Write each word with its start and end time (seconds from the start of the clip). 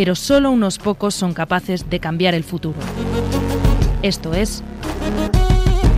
pero 0.00 0.14
solo 0.14 0.50
unos 0.50 0.78
pocos 0.78 1.14
son 1.14 1.34
capaces 1.34 1.90
de 1.90 2.00
cambiar 2.00 2.32
el 2.34 2.42
futuro. 2.42 2.78
Esto 4.00 4.32
es 4.32 4.62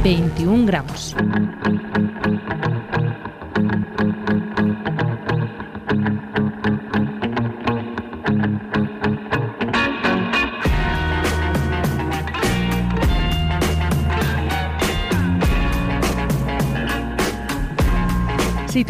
21 0.03 0.67
gramos. 0.67 1.15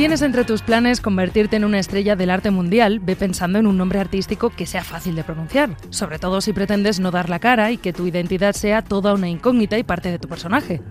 Tienes 0.03 0.23
entre 0.23 0.43
tus 0.43 0.63
planes 0.63 1.01
convertirte 1.01 1.55
en 1.55 1.65
una 1.65 1.79
estrella 1.79 2.17
del 2.17 2.31
arte 2.31 2.51
mundial, 2.51 2.99
ve 2.99 3.15
pensando 3.15 3.61
en 3.61 3.69
un 3.69 3.79
nombre 3.79 4.01
artístico 4.01 4.51
que 4.51 4.67
sea 4.67 4.83
fácil 4.83 5.15
de 5.15 5.23
pronunciar, 5.23 5.77
sobre 5.91 6.19
todo 6.19 6.41
si 6.41 6.53
pretendes 6.53 6.99
no 6.99 7.13
dar 7.13 7.31
la 7.31 7.39
cara 7.39 7.71
y 7.71 7.77
que 7.77 7.93
tu 7.93 8.09
identidad 8.09 8.53
sea 8.53 8.83
toda 8.83 9.15
una 9.15 9.29
incógnita 9.29 9.79
y 9.79 9.85
parte 9.85 10.11
de 10.11 10.19
tu 10.19 10.27
personaje. 10.27 10.83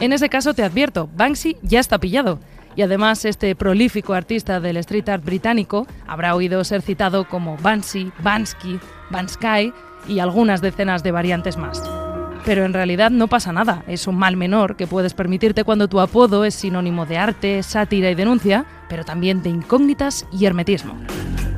En 0.00 0.12
ese 0.12 0.28
caso 0.28 0.52
te 0.52 0.64
advierto, 0.64 1.08
Banksy 1.14 1.58
ya 1.62 1.78
está 1.78 1.98
pillado. 1.98 2.40
Y 2.74 2.82
además 2.82 3.24
este 3.24 3.54
prolífico 3.54 4.14
artista 4.14 4.58
del 4.58 4.78
street 4.78 5.08
art 5.08 5.24
británico 5.24 5.86
habrá 6.04 6.34
oído 6.34 6.64
ser 6.64 6.82
citado 6.82 7.28
como 7.28 7.56
Banksy, 7.58 8.10
Bansky, 8.20 8.80
Bansky 9.12 9.72
y 10.08 10.18
algunas 10.18 10.60
decenas 10.60 11.04
de 11.04 11.12
variantes 11.12 11.56
más. 11.56 12.01
Pero 12.44 12.64
en 12.64 12.72
realidad 12.72 13.10
no 13.10 13.28
pasa 13.28 13.52
nada, 13.52 13.84
es 13.86 14.06
un 14.06 14.16
mal 14.16 14.36
menor 14.36 14.76
que 14.76 14.86
puedes 14.86 15.14
permitirte 15.14 15.64
cuando 15.64 15.88
tu 15.88 16.00
apodo 16.00 16.44
es 16.44 16.54
sinónimo 16.54 17.06
de 17.06 17.18
arte, 17.18 17.62
sátira 17.62 18.10
y 18.10 18.14
denuncia, 18.14 18.64
pero 18.88 19.04
también 19.04 19.42
de 19.42 19.50
incógnitas 19.50 20.26
y 20.32 20.46
hermetismo. 20.46 20.96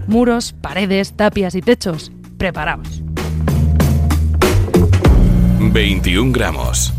Muros, 0.07 0.53
paredes, 0.53 1.15
tapias 1.15 1.55
y 1.55 1.62
techos, 1.62 2.12
preparaos. 2.37 3.03
21 5.73 6.33
gramos. 6.33 6.93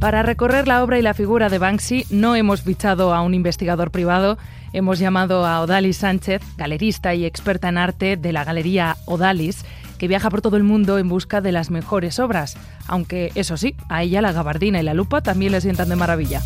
Para 0.00 0.22
recorrer 0.22 0.68
la 0.68 0.84
obra 0.84 0.98
y 0.98 1.02
la 1.02 1.14
figura 1.14 1.48
de 1.48 1.58
Banksy 1.58 2.06
no 2.10 2.36
hemos 2.36 2.62
fichado 2.62 3.12
a 3.12 3.22
un 3.22 3.34
investigador 3.34 3.90
privado, 3.90 4.38
hemos 4.72 4.98
llamado 4.98 5.46
a 5.46 5.60
Odalis 5.60 5.98
Sánchez, 5.98 6.42
galerista 6.56 7.14
y 7.14 7.24
experta 7.24 7.68
en 7.68 7.78
arte 7.78 8.16
de 8.16 8.32
la 8.32 8.44
Galería 8.44 8.96
Odalis, 9.06 9.64
que 9.98 10.08
viaja 10.08 10.30
por 10.30 10.42
todo 10.42 10.56
el 10.56 10.62
mundo 10.62 10.98
en 10.98 11.08
busca 11.08 11.40
de 11.40 11.52
las 11.52 11.70
mejores 11.70 12.18
obras, 12.18 12.56
aunque 12.86 13.32
eso 13.34 13.56
sí, 13.56 13.74
a 13.88 14.02
ella 14.02 14.22
la 14.22 14.32
gabardina 14.32 14.80
y 14.80 14.84
la 14.84 14.94
lupa 14.94 15.20
también 15.20 15.52
le 15.52 15.60
sientan 15.60 15.88
de 15.88 15.96
maravilla. 15.96 16.40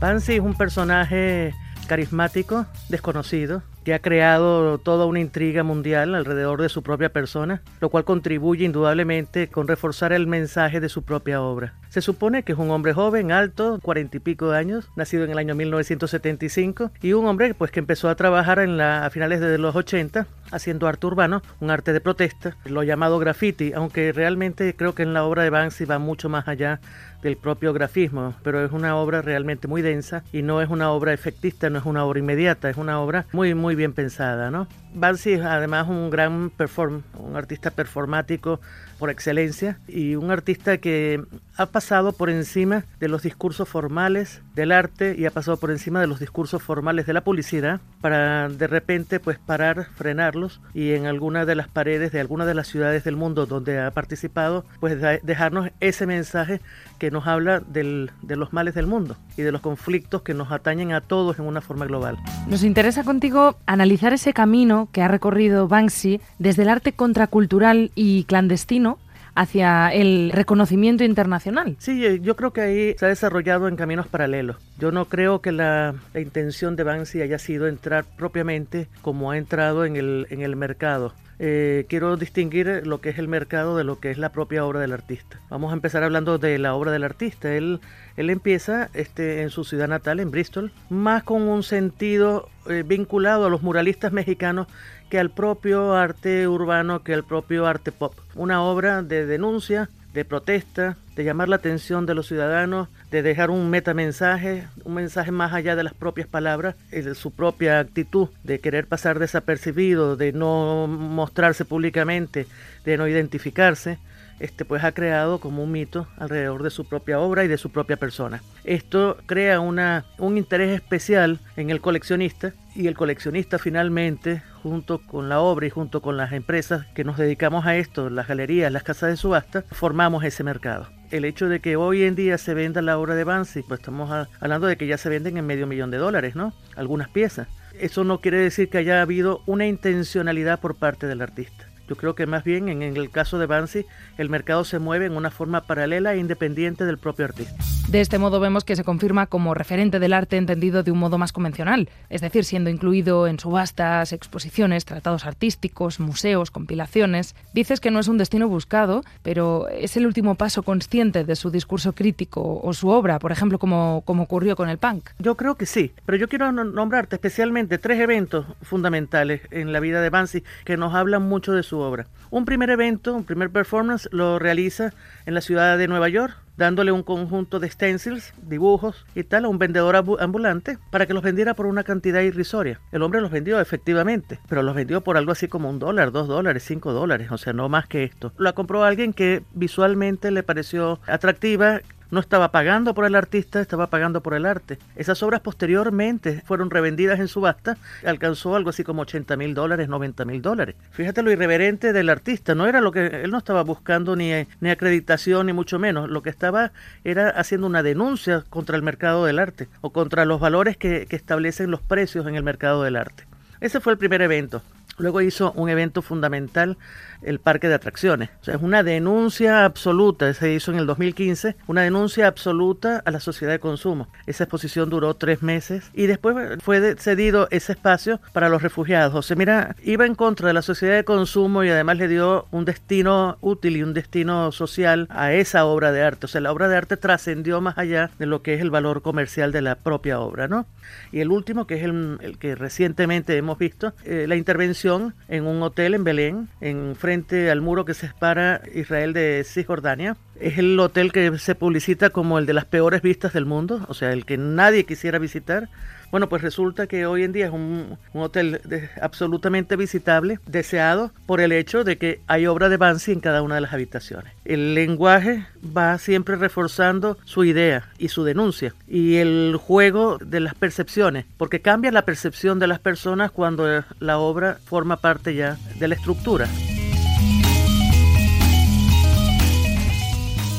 Banksy 0.00 0.34
es 0.36 0.40
un 0.40 0.54
personaje 0.54 1.54
carismático, 1.86 2.66
desconocido, 2.88 3.62
que 3.84 3.94
ha 3.94 3.98
creado 4.00 4.78
toda 4.78 5.06
una 5.06 5.20
intriga 5.20 5.62
mundial 5.62 6.14
alrededor 6.14 6.60
de 6.62 6.68
su 6.68 6.82
propia 6.82 7.12
persona, 7.12 7.62
lo 7.80 7.88
cual 7.88 8.04
contribuye 8.04 8.64
indudablemente 8.64 9.48
con 9.48 9.68
reforzar 9.68 10.12
el 10.12 10.26
mensaje 10.26 10.80
de 10.80 10.88
su 10.88 11.02
propia 11.02 11.42
obra. 11.42 11.74
Se 11.88 12.00
supone 12.00 12.44
que 12.44 12.52
es 12.52 12.58
un 12.58 12.70
hombre 12.70 12.92
joven, 12.92 13.32
alto, 13.32 13.80
cuarenta 13.82 14.16
y 14.16 14.20
pico 14.20 14.50
de 14.50 14.58
años, 14.58 14.88
nacido 14.96 15.24
en 15.24 15.30
el 15.30 15.38
año 15.38 15.54
1975, 15.54 16.92
y 17.02 17.14
un 17.14 17.26
hombre 17.26 17.54
pues, 17.54 17.70
que 17.70 17.80
empezó 17.80 18.08
a 18.08 18.14
trabajar 18.14 18.60
en 18.60 18.76
la, 18.76 19.04
a 19.04 19.10
finales 19.10 19.40
de 19.40 19.58
los 19.58 19.74
80 19.74 20.26
haciendo 20.52 20.86
arte 20.86 21.06
urbano, 21.06 21.42
un 21.60 21.70
arte 21.70 21.92
de 21.92 22.00
protesta, 22.00 22.56
lo 22.64 22.82
llamado 22.82 23.18
graffiti, 23.18 23.72
aunque 23.72 24.12
realmente 24.12 24.74
creo 24.76 24.94
que 24.94 25.02
en 25.02 25.14
la 25.14 25.24
obra 25.24 25.42
de 25.42 25.50
Banksy 25.50 25.84
va 25.84 25.98
mucho 25.98 26.28
más 26.28 26.48
allá 26.48 26.80
del 27.22 27.36
propio 27.36 27.72
grafismo, 27.72 28.34
pero 28.42 28.64
es 28.64 28.72
una 28.72 28.96
obra 28.96 29.22
realmente 29.22 29.68
muy 29.68 29.82
densa 29.82 30.24
y 30.32 30.42
no 30.42 30.62
es 30.62 30.70
una 30.70 30.90
obra 30.90 31.12
efectista, 31.12 31.68
no 31.68 31.78
es 31.78 31.84
una 31.84 32.04
obra 32.04 32.18
inmediata, 32.18 32.70
es 32.70 32.76
una 32.76 33.00
obra 33.00 33.26
muy 33.32 33.54
muy 33.54 33.69
bien 33.74 33.92
pensada, 33.92 34.50
¿no? 34.50 34.66
Banksy 34.94 35.34
es 35.34 35.42
además 35.42 35.88
un 35.88 36.10
gran 36.10 36.50
perform, 36.50 37.02
un 37.18 37.36
artista 37.36 37.70
performático 37.70 38.60
por 38.98 39.10
excelencia 39.10 39.78
y 39.88 40.14
un 40.14 40.30
artista 40.30 40.76
que 40.76 41.24
ha 41.56 41.66
pasado 41.66 42.12
por 42.12 42.28
encima 42.28 42.84
de 43.00 43.08
los 43.08 43.22
discursos 43.22 43.66
formales 43.66 44.42
del 44.54 44.72
arte 44.72 45.14
y 45.18 45.24
ha 45.24 45.30
pasado 45.30 45.56
por 45.56 45.70
encima 45.70 46.00
de 46.00 46.06
los 46.06 46.20
discursos 46.20 46.62
formales 46.62 47.06
de 47.06 47.14
la 47.14 47.22
publicidad 47.22 47.80
para 48.02 48.50
de 48.50 48.66
repente 48.66 49.18
pues 49.18 49.38
parar, 49.38 49.86
frenarlos 49.96 50.60
y 50.74 50.92
en 50.92 51.06
alguna 51.06 51.46
de 51.46 51.54
las 51.54 51.68
paredes 51.68 52.12
de 52.12 52.20
alguna 52.20 52.44
de 52.44 52.54
las 52.54 52.68
ciudades 52.68 53.02
del 53.02 53.16
mundo 53.16 53.46
donde 53.46 53.80
ha 53.80 53.90
participado 53.90 54.66
pues 54.80 55.00
dejarnos 55.22 55.70
ese 55.80 56.06
mensaje 56.06 56.60
que 56.98 57.10
nos 57.10 57.26
habla 57.26 57.60
del, 57.60 58.10
de 58.20 58.36
los 58.36 58.52
males 58.52 58.74
del 58.74 58.86
mundo 58.86 59.16
y 59.36 59.42
de 59.42 59.52
los 59.52 59.62
conflictos 59.62 60.22
que 60.22 60.34
nos 60.34 60.52
atañen 60.52 60.92
a 60.92 61.00
todos 61.00 61.38
en 61.38 61.46
una 61.46 61.62
forma 61.62 61.86
global. 61.86 62.18
Nos 62.46 62.62
interesa 62.62 63.02
contigo 63.02 63.56
analizar 63.66 64.12
ese 64.12 64.34
camino 64.34 64.79
que 64.92 65.02
ha 65.02 65.08
recorrido 65.08 65.68
Banksy 65.68 66.20
desde 66.38 66.62
el 66.62 66.68
arte 66.68 66.92
contracultural 66.92 67.90
y 67.94 68.24
clandestino 68.24 68.98
hacia 69.34 69.88
el 69.88 70.32
reconocimiento 70.32 71.04
internacional. 71.04 71.76
Sí, 71.78 72.04
eh, 72.04 72.20
yo 72.20 72.36
creo 72.36 72.52
que 72.52 72.60
ahí 72.60 72.94
se 72.98 73.06
ha 73.06 73.08
desarrollado 73.08 73.68
en 73.68 73.76
caminos 73.76 74.06
paralelos. 74.06 74.56
Yo 74.78 74.92
no 74.92 75.06
creo 75.06 75.40
que 75.40 75.52
la, 75.52 75.94
intención 76.14 76.76
de 76.76 76.82
Banksy 76.82 77.22
haya 77.22 77.38
sido 77.38 77.68
entrar 77.68 78.04
propiamente 78.16 78.88
como 79.02 79.30
ha 79.30 79.38
entrado 79.38 79.84
en 79.84 79.96
el, 79.96 80.26
en 80.30 80.42
el 80.42 80.56
mercado. 80.56 81.14
Eh, 81.42 81.86
quiero 81.88 82.18
distinguir 82.18 82.82
lo 82.84 83.00
que 83.00 83.08
es 83.08 83.18
el 83.18 83.26
mercado 83.26 83.74
de 83.74 83.82
lo 83.82 83.98
que 83.98 84.10
es 84.10 84.18
la 84.18 84.30
propia 84.30 84.62
obra 84.66 84.78
del 84.78 84.92
artista. 84.92 85.40
Vamos 85.48 85.70
a 85.70 85.74
empezar 85.74 86.02
hablando 86.02 86.36
de 86.36 86.58
la 86.58 86.74
obra 86.74 86.92
del 86.92 87.02
artista. 87.02 87.54
Él, 87.54 87.80
él 88.18 88.28
empieza 88.28 88.90
este, 88.92 89.40
en 89.40 89.48
su 89.48 89.64
ciudad 89.64 89.88
natal, 89.88 90.20
en 90.20 90.30
Bristol, 90.30 90.70
más 90.90 91.22
con 91.22 91.40
un 91.40 91.62
sentido 91.62 92.50
eh, 92.68 92.84
vinculado 92.86 93.46
a 93.46 93.48
los 93.48 93.62
muralistas 93.62 94.12
mexicanos 94.12 94.66
que 95.08 95.18
al 95.18 95.30
propio 95.30 95.94
arte 95.94 96.46
urbano, 96.46 97.02
que 97.02 97.14
al 97.14 97.24
propio 97.24 97.66
arte 97.66 97.90
pop. 97.90 98.12
Una 98.34 98.62
obra 98.62 99.02
de 99.02 99.24
denuncia, 99.24 99.88
de 100.12 100.26
protesta, 100.26 100.98
de 101.16 101.24
llamar 101.24 101.48
la 101.48 101.56
atención 101.56 102.04
de 102.04 102.14
los 102.14 102.26
ciudadanos, 102.26 102.88
de 103.10 103.22
dejar 103.22 103.50
un 103.50 103.70
metamensaje, 103.70 104.66
un 104.84 104.94
mensaje 104.94 105.32
más 105.32 105.52
allá 105.52 105.76
de 105.76 105.82
las 105.82 105.94
propias 105.94 106.28
palabras, 106.28 106.76
de 106.90 107.14
su 107.14 107.32
propia 107.32 107.80
actitud 107.80 108.28
de 108.44 108.60
querer 108.60 108.86
pasar 108.86 109.18
desapercibido, 109.18 110.16
de 110.16 110.32
no 110.32 110.86
mostrarse 110.86 111.64
públicamente, 111.64 112.46
de 112.84 112.96
no 112.96 113.08
identificarse 113.08 113.98
este, 114.40 114.64
pues 114.64 114.82
ha 114.84 114.92
creado 114.92 115.38
como 115.38 115.62
un 115.62 115.70
mito 115.70 116.08
alrededor 116.16 116.62
de 116.62 116.70
su 116.70 116.86
propia 116.86 117.20
obra 117.20 117.44
y 117.44 117.48
de 117.48 117.58
su 117.58 117.70
propia 117.70 117.98
persona. 117.98 118.42
Esto 118.64 119.18
crea 119.26 119.60
una, 119.60 120.06
un 120.18 120.38
interés 120.38 120.70
especial 120.70 121.38
en 121.56 121.70
el 121.70 121.80
coleccionista 121.80 122.54
y 122.74 122.86
el 122.86 122.94
coleccionista 122.94 123.58
finalmente, 123.58 124.42
junto 124.62 124.98
con 124.98 125.28
la 125.28 125.40
obra 125.40 125.66
y 125.66 125.70
junto 125.70 126.00
con 126.00 126.16
las 126.16 126.32
empresas 126.32 126.86
que 126.94 127.04
nos 127.04 127.18
dedicamos 127.18 127.66
a 127.66 127.76
esto, 127.76 128.08
las 128.08 128.28
galerías, 128.28 128.72
las 128.72 128.82
casas 128.82 129.10
de 129.10 129.16
subasta, 129.16 129.62
formamos 129.70 130.24
ese 130.24 130.42
mercado. 130.42 130.99
El 131.10 131.24
hecho 131.24 131.48
de 131.48 131.60
que 131.60 131.74
hoy 131.74 132.04
en 132.04 132.14
día 132.14 132.38
se 132.38 132.54
venda 132.54 132.82
la 132.82 132.96
obra 132.96 133.16
de 133.16 133.24
Banksy, 133.24 133.62
pues 133.62 133.80
estamos 133.80 134.28
hablando 134.40 134.68
de 134.68 134.76
que 134.76 134.86
ya 134.86 134.96
se 134.96 135.08
venden 135.08 135.36
en 135.36 135.46
medio 135.46 135.66
millón 135.66 135.90
de 135.90 135.98
dólares, 135.98 136.36
¿no? 136.36 136.52
Algunas 136.76 137.08
piezas. 137.08 137.48
Eso 137.78 138.04
no 138.04 138.20
quiere 138.20 138.38
decir 138.38 138.68
que 138.68 138.78
haya 138.78 139.02
habido 139.02 139.42
una 139.46 139.66
intencionalidad 139.66 140.60
por 140.60 140.76
parte 140.76 141.06
del 141.06 141.22
artista. 141.22 141.69
Yo 141.90 141.96
creo 141.96 142.14
que 142.14 142.24
más 142.24 142.44
bien 142.44 142.68
en, 142.68 142.82
el 142.82 143.10
caso 143.10 143.40
de 143.40 143.46
Banksy 143.46 143.84
el 144.16 144.30
mercado 144.30 144.62
se 144.62 144.78
mueve 144.78 145.06
en 145.06 145.16
una 145.16 145.32
forma 145.32 145.62
paralela 145.62 146.14
e 146.14 146.18
independiente 146.18 146.84
del 146.84 146.98
propio 146.98 147.24
artista. 147.24 147.56
De 147.88 148.00
este 148.00 148.18
modo 148.18 148.38
vemos 148.38 148.62
que 148.62 148.76
se 148.76 148.84
confirma 148.84 149.26
como 149.26 149.54
referente 149.54 149.98
del 149.98 150.12
arte 150.12 150.36
entendido 150.36 150.84
de 150.84 150.92
un 150.92 151.00
modo 151.00 151.18
más 151.18 151.32
convencional, 151.32 151.88
es 152.08 152.20
decir, 152.20 152.44
siendo 152.44 152.70
incluido 152.70 153.26
en 153.26 153.40
subastas, 153.40 154.12
exposiciones, 154.12 154.84
tratados 154.84 155.26
artísticos, 155.26 155.98
museos, 155.98 156.52
compilaciones. 156.52 157.34
Dices 157.54 157.80
que 157.80 157.90
no 157.90 157.98
es 157.98 158.06
un 158.06 158.18
destino 158.18 158.48
buscado, 158.48 159.02
pero 159.24 159.66
es 159.68 159.96
el 159.96 160.06
último 160.06 160.36
paso 160.36 160.62
consciente 160.62 161.24
de 161.24 161.34
su 161.34 161.50
discurso 161.50 161.92
crítico 161.92 162.60
o 162.62 162.72
su 162.72 162.90
obra, 162.90 163.18
por 163.18 163.32
ejemplo, 163.32 163.58
como, 163.58 164.04
como 164.04 164.22
ocurrió 164.22 164.54
con 164.54 164.68
el 164.68 164.78
punk. 164.78 165.10
Yo 165.18 165.36
creo 165.36 165.56
que 165.56 165.66
sí, 165.66 165.92
pero 166.06 166.16
yo 166.16 166.28
quiero 166.28 166.52
nombrarte 166.52 167.16
especialmente 167.16 167.78
tres 167.78 167.98
eventos 167.98 168.46
fundamentales 168.62 169.40
en 169.50 169.72
la 169.72 169.80
vida 169.80 170.00
de 170.00 170.10
Banksy 170.10 170.44
que 170.64 170.76
nos 170.76 170.94
hablan 170.94 171.22
mucho 171.22 171.52
de 171.52 171.64
su 171.64 171.79
obra. 171.82 172.06
Un 172.30 172.44
primer 172.44 172.70
evento, 172.70 173.14
un 173.14 173.24
primer 173.24 173.50
performance, 173.50 174.08
lo 174.12 174.38
realiza 174.38 174.92
en 175.26 175.34
la 175.34 175.40
ciudad 175.40 175.78
de 175.78 175.88
Nueva 175.88 176.08
York, 176.08 176.36
dándole 176.56 176.92
un 176.92 177.02
conjunto 177.02 177.58
de 177.58 177.70
stencils, 177.70 178.34
dibujos 178.42 179.06
y 179.14 179.24
tal 179.24 179.46
a 179.46 179.48
un 179.48 179.58
vendedor 179.58 179.96
ambulante 180.20 180.78
para 180.90 181.06
que 181.06 181.14
los 181.14 181.22
vendiera 181.22 181.54
por 181.54 181.66
una 181.66 181.84
cantidad 181.84 182.20
irrisoria. 182.20 182.80
El 182.92 183.02
hombre 183.02 183.20
los 183.20 183.30
vendió 183.30 183.60
efectivamente, 183.60 184.40
pero 184.48 184.62
los 184.62 184.74
vendió 184.74 185.00
por 185.00 185.16
algo 185.16 185.32
así 185.32 185.48
como 185.48 185.70
un 185.70 185.78
dólar, 185.78 186.12
dos 186.12 186.28
dólares, 186.28 186.64
cinco 186.66 186.92
dólares, 186.92 187.32
o 187.32 187.38
sea, 187.38 187.54
no 187.54 187.68
más 187.68 187.86
que 187.86 188.04
esto. 188.04 188.32
La 188.36 188.52
compró 188.52 188.84
alguien 188.84 189.14
que 189.14 189.42
visualmente 189.54 190.30
le 190.30 190.42
pareció 190.42 191.00
atractiva, 191.06 191.80
no 192.10 192.20
estaba 192.20 192.50
pagando 192.50 192.94
por 192.94 193.04
el 193.04 193.14
artista, 193.14 193.60
estaba 193.60 193.88
pagando 193.88 194.22
por 194.22 194.34
el 194.34 194.46
arte. 194.46 194.78
Esas 194.96 195.22
obras 195.22 195.40
posteriormente 195.40 196.42
fueron 196.46 196.70
revendidas 196.70 197.20
en 197.20 197.28
subasta, 197.28 197.76
alcanzó 198.04 198.56
algo 198.56 198.70
así 198.70 198.84
como 198.84 199.02
80 199.02 199.36
mil 199.36 199.54
dólares, 199.54 199.88
90 199.88 200.24
mil 200.24 200.42
dólares. 200.42 200.76
Fíjate 200.90 201.22
lo 201.22 201.30
irreverente 201.30 201.92
del 201.92 202.08
artista, 202.08 202.54
no 202.54 202.66
era 202.66 202.80
lo 202.80 202.92
que 202.92 203.06
él 203.06 203.30
no 203.30 203.38
estaba 203.38 203.62
buscando 203.62 204.16
ni, 204.16 204.30
ni 204.60 204.70
acreditación 204.70 205.46
ni 205.46 205.52
mucho 205.52 205.78
menos, 205.78 206.10
lo 206.10 206.22
que 206.22 206.30
estaba 206.30 206.72
era 207.04 207.30
haciendo 207.30 207.66
una 207.66 207.82
denuncia 207.82 208.44
contra 208.48 208.76
el 208.76 208.82
mercado 208.82 209.24
del 209.24 209.38
arte 209.38 209.68
o 209.80 209.90
contra 209.90 210.24
los 210.24 210.40
valores 210.40 210.76
que, 210.76 211.06
que 211.06 211.16
establecen 211.16 211.70
los 211.70 211.80
precios 211.80 212.26
en 212.26 212.34
el 212.34 212.42
mercado 212.42 212.82
del 212.82 212.96
arte. 212.96 213.24
Ese 213.60 213.80
fue 213.80 213.92
el 213.92 213.98
primer 213.98 214.22
evento. 214.22 214.62
Luego 214.98 215.22
hizo 215.22 215.52
un 215.52 215.70
evento 215.70 216.02
fundamental 216.02 216.76
el 217.22 217.38
parque 217.38 217.68
de 217.68 217.74
atracciones. 217.74 218.30
O 218.40 218.44
sea, 218.44 218.54
es 218.54 218.62
una 218.62 218.82
denuncia 218.82 219.64
absoluta, 219.64 220.32
se 220.34 220.52
hizo 220.52 220.72
en 220.72 220.78
el 220.78 220.86
2015, 220.86 221.56
una 221.66 221.82
denuncia 221.82 222.26
absoluta 222.26 223.02
a 223.04 223.10
la 223.10 223.20
sociedad 223.20 223.52
de 223.52 223.58
consumo. 223.58 224.08
Esa 224.26 224.44
exposición 224.44 224.90
duró 224.90 225.14
tres 225.14 225.42
meses 225.42 225.90
y 225.94 226.06
después 226.06 226.58
fue 226.62 226.96
cedido 226.96 227.48
ese 227.50 227.72
espacio 227.72 228.20
para 228.32 228.48
los 228.48 228.62
refugiados. 228.62 229.14
O 229.14 229.22
sea, 229.22 229.36
mira, 229.36 229.76
iba 229.82 230.06
en 230.06 230.14
contra 230.14 230.48
de 230.48 230.54
la 230.54 230.62
sociedad 230.62 230.96
de 230.96 231.04
consumo 231.04 231.64
y 231.64 231.68
además 231.68 231.98
le 231.98 232.08
dio 232.08 232.46
un 232.50 232.64
destino 232.64 233.38
útil 233.40 233.76
y 233.76 233.82
un 233.82 233.94
destino 233.94 234.52
social 234.52 235.06
a 235.10 235.32
esa 235.32 235.64
obra 235.66 235.92
de 235.92 236.02
arte. 236.02 236.26
O 236.26 236.28
sea, 236.28 236.40
la 236.40 236.52
obra 236.52 236.68
de 236.68 236.76
arte 236.76 236.96
trascendió 236.96 237.60
más 237.60 237.78
allá 237.78 238.10
de 238.18 238.26
lo 238.26 238.42
que 238.42 238.54
es 238.54 238.60
el 238.60 238.70
valor 238.70 239.02
comercial 239.02 239.52
de 239.52 239.62
la 239.62 239.74
propia 239.76 240.20
obra, 240.20 240.48
¿no? 240.48 240.66
Y 241.12 241.20
el 241.20 241.30
último, 241.30 241.66
que 241.66 241.76
es 241.76 241.84
el, 241.84 242.36
que 242.38 242.54
recientemente 242.54 243.36
hemos 243.36 243.58
visto, 243.58 243.92
eh, 244.04 244.26
la 244.26 244.36
intervención 244.36 245.14
en 245.28 245.46
un 245.46 245.62
hotel 245.62 245.94
en 245.94 246.04
Belén, 246.04 246.48
en 246.60 246.96
frente 246.96 247.09
frente 247.10 247.50
al 247.50 247.60
muro 247.60 247.84
que 247.84 247.92
separa 247.92 248.62
Israel 248.72 249.12
de 249.12 249.42
Cisjordania. 249.44 250.16
Es 250.38 250.58
el 250.58 250.78
hotel 250.78 251.10
que 251.10 251.36
se 251.38 251.56
publicita 251.56 252.10
como 252.10 252.38
el 252.38 252.46
de 252.46 252.54
las 252.54 252.66
peores 252.66 253.02
vistas 253.02 253.32
del 253.32 253.46
mundo, 253.46 253.84
o 253.88 253.94
sea, 253.94 254.12
el 254.12 254.24
que 254.24 254.38
nadie 254.38 254.84
quisiera 254.84 255.18
visitar 255.18 255.68
bueno, 256.10 256.28
pues 256.28 256.42
resulta 256.42 256.88
que 256.88 257.06
hoy 257.06 257.22
en 257.22 257.32
día 257.32 257.46
es 257.46 257.52
un, 257.52 257.96
hotel 258.14 258.60
absolutamente 259.00 259.76
visitable, 259.76 260.40
deseado 260.46 261.12
por 261.26 261.40
el 261.40 261.52
hecho 261.52 261.84
de 261.84 261.98
que 261.98 262.20
hay 262.26 262.46
obra 262.46 262.68
de 262.68 262.76
Banksy 262.76 263.12
en 263.12 263.20
cada 263.20 263.42
una 263.42 263.54
de 263.54 263.60
las 263.60 263.72
habitaciones. 263.72 264.32
El 264.44 264.74
lenguaje 264.74 265.46
va 265.76 265.96
siempre 265.98 266.34
reforzando 266.34 267.16
su 267.24 267.44
idea 267.44 267.88
y 267.98 268.08
su 268.08 268.24
denuncia 268.24 268.74
y 268.88 269.16
el 269.16 269.56
juego 269.56 270.18
de 270.18 270.40
las 270.40 270.54
percepciones, 270.54 271.26
porque 271.36 271.62
cambia 271.62 271.92
la 271.92 272.04
percepción 272.04 272.58
de 272.58 272.66
las 272.66 272.80
personas 272.80 273.30
cuando 273.30 273.84
la 274.00 274.18
obra 274.18 274.58
forma 274.64 274.96
parte 274.96 275.34
ya 275.34 275.58
de 275.78 275.88
la 275.88 275.94
estructura. 275.94 276.48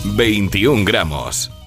21 0.04 0.84
gramos. 0.84 1.61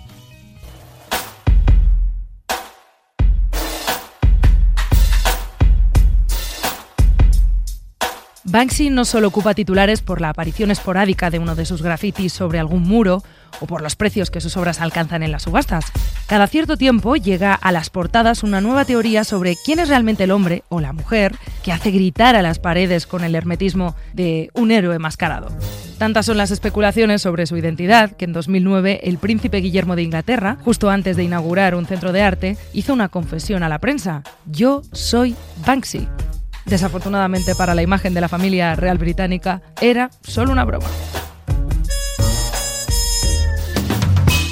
Banksy 8.55 8.89
no 8.89 9.05
solo 9.05 9.27
ocupa 9.27 9.53
titulares 9.53 10.01
por 10.01 10.21
la 10.21 10.29
aparición 10.29 10.71
esporádica 10.71 11.29
de 11.29 11.41
uno 11.41 11.57
de 11.57 11.67
sus 11.67 11.83
grafitis 11.83 12.33
sobre 12.33 12.61
algún 12.61 12.85
muro 12.85 13.25
o 13.59 13.67
por 13.67 13.83
los 13.83 13.97
precios 13.97 14.31
que 14.31 14.41
sus 14.41 14.57
obras 14.57 14.81
alcanzan 14.81 15.25
en 15.25 15.33
las 15.33 15.43
subastas. 15.43 15.87
Cada 16.29 16.47
cierto 16.47 16.77
tiempo 16.77 17.17
llega 17.17 17.53
a 17.53 17.73
las 17.73 17.91
portadas 17.91 18.45
una 18.45 18.61
nueva 18.61 18.85
teoría 18.85 19.25
sobre 19.25 19.57
quién 19.57 19.81
es 19.81 19.89
realmente 19.89 20.23
el 20.23 20.31
hombre 20.31 20.63
o 20.69 20.81
la 20.81 20.93
mujer 20.93 21.35
que 21.65 21.73
hace 21.73 21.91
gritar 21.91 22.37
a 22.37 22.43
las 22.43 22.61
paredes 22.61 23.09
con 23.09 23.25
el 23.25 23.35
hermetismo 23.35 23.97
de 24.13 24.51
un 24.55 24.71
héroe 24.71 25.01
mascarado. 25.01 25.49
Tantas 25.99 26.27
son 26.27 26.37
las 26.37 26.53
especulaciones 26.53 27.23
sobre 27.23 27.47
su 27.47 27.57
identidad 27.57 28.13
que 28.13 28.25
en 28.25 28.33
2009 28.33 29.01
el 29.03 29.19
príncipe 29.19 29.63
Guillermo 29.63 29.97
de 29.97 30.05
Inglaterra, 30.05 30.59
justo 30.65 30.91
antes 30.91 31.17
de 31.17 31.25
inaugurar 31.25 31.75
un 31.75 31.87
centro 31.87 32.13
de 32.13 32.23
arte, 32.23 32.57
hizo 32.73 32.93
una 32.93 33.09
confesión 33.09 33.65
a 33.65 33.69
la 33.69 33.81
prensa. 33.81 34.23
Yo 34.47 34.83
soy 34.93 35.35
Banksy. 35.67 36.07
Desafortunadamente 36.67 37.55
para 37.55 37.75
la 37.75 37.83
imagen 37.83 38.15
de 38.15 38.21
la 38.21 38.29
familia 38.29 38.75
real 38.75 38.99
británica, 38.99 39.63
era 39.81 40.11
solo 40.23 40.53
una 40.53 40.65
broma. 40.65 40.87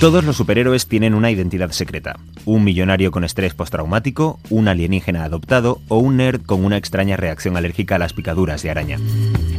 Todos 0.02 0.24
los 0.24 0.36
superhéroes 0.36 0.88
tienen 0.88 1.14
una 1.14 1.30
identidad 1.30 1.70
secreta. 1.70 2.18
Un 2.44 2.64
millonario 2.64 3.12
con 3.12 3.22
estrés 3.22 3.54
postraumático, 3.54 4.40
un 4.50 4.66
alienígena 4.66 5.22
adoptado 5.22 5.80
o 5.86 5.98
un 5.98 6.16
nerd 6.16 6.42
con 6.42 6.64
una 6.64 6.76
extraña 6.76 7.16
reacción 7.16 7.56
alérgica 7.56 7.94
a 7.94 7.98
las 8.00 8.12
picaduras 8.12 8.64
de 8.64 8.70
araña. 8.72 8.98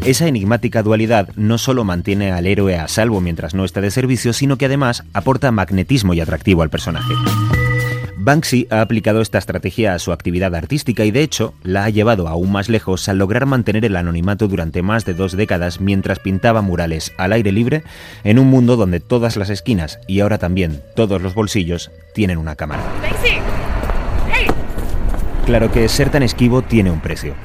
Esa 0.04 0.28
enigmática 0.28 0.84
dualidad 0.84 1.30
no 1.38 1.58
solo 1.58 1.86
mantiene 1.86 2.34
al 2.34 2.46
héroe 2.46 2.76
a 2.78 2.90
salvo 2.90 3.22
mientras 3.22 3.54
no 3.54 3.64
está 3.64 3.80
de 3.80 3.90
servicio, 3.90 4.34
sino 4.34 4.58
que 4.58 4.66
además 4.66 5.06
aporta 5.14 5.50
magnetismo 5.54 6.14
y 6.14 6.20
atractivo 6.20 6.62
al 6.62 6.70
personaje. 6.70 7.14
Banksy 8.24 8.68
ha 8.70 8.80
aplicado 8.80 9.20
esta 9.20 9.38
estrategia 9.38 9.94
a 9.94 10.00
su 10.00 10.14
actividad 10.14 10.56
artística 10.56 11.04
y 11.04 11.12
de 11.12 11.24
hecho 11.24 11.54
la 11.62 11.84
ha 11.84 11.90
llevado 11.90 12.30
aún 12.30 12.54
más 12.54 12.70
lejos 12.70 13.10
al 13.10 13.18
lograr 13.18 13.46
mantener 13.46 13.84
el 13.84 13.98
anonimato 13.98 14.48
durante 14.48 14.82
más 14.82 15.04
de 15.04 15.14
dos 15.14 15.36
décadas 15.36 15.82
mientras 15.82 16.20
pintaba 16.20 16.62
murales 16.62 17.12
al 17.18 17.34
aire 17.34 17.52
libre 17.52 17.84
en 18.24 18.40
un 18.40 18.48
mundo 18.48 18.78
donde 18.78 19.02
todas 19.02 19.36
las 19.36 19.50
esquinas 19.50 20.00
y 20.08 20.22
ahora 20.22 20.38
también 20.38 20.82
todos 20.96 21.22
los 21.22 21.34
bolsillos 21.34 21.92
tienen 22.14 22.38
una 22.38 22.56
cámara. 22.56 22.84
Claro 25.46 25.70
que 25.74 25.90
ser 25.90 26.10
tan 26.10 26.24
esquivo 26.24 26.62
tiene 26.62 26.92
un 26.92 27.02
precio. 27.02 27.36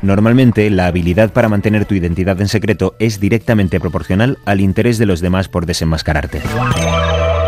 Normalmente, 0.00 0.70
la 0.70 0.86
habilidad 0.86 1.30
para 1.34 1.50
mantener 1.50 1.84
tu 1.84 1.94
identidad 1.94 2.40
en 2.40 2.48
secreto 2.48 2.94
es 2.98 3.20
directamente 3.20 3.78
proporcional 3.80 4.38
al 4.46 4.62
interés 4.62 4.96
de 4.96 5.04
los 5.04 5.20
demás 5.20 5.48
por 5.48 5.66
desenmascararte. 5.66 6.40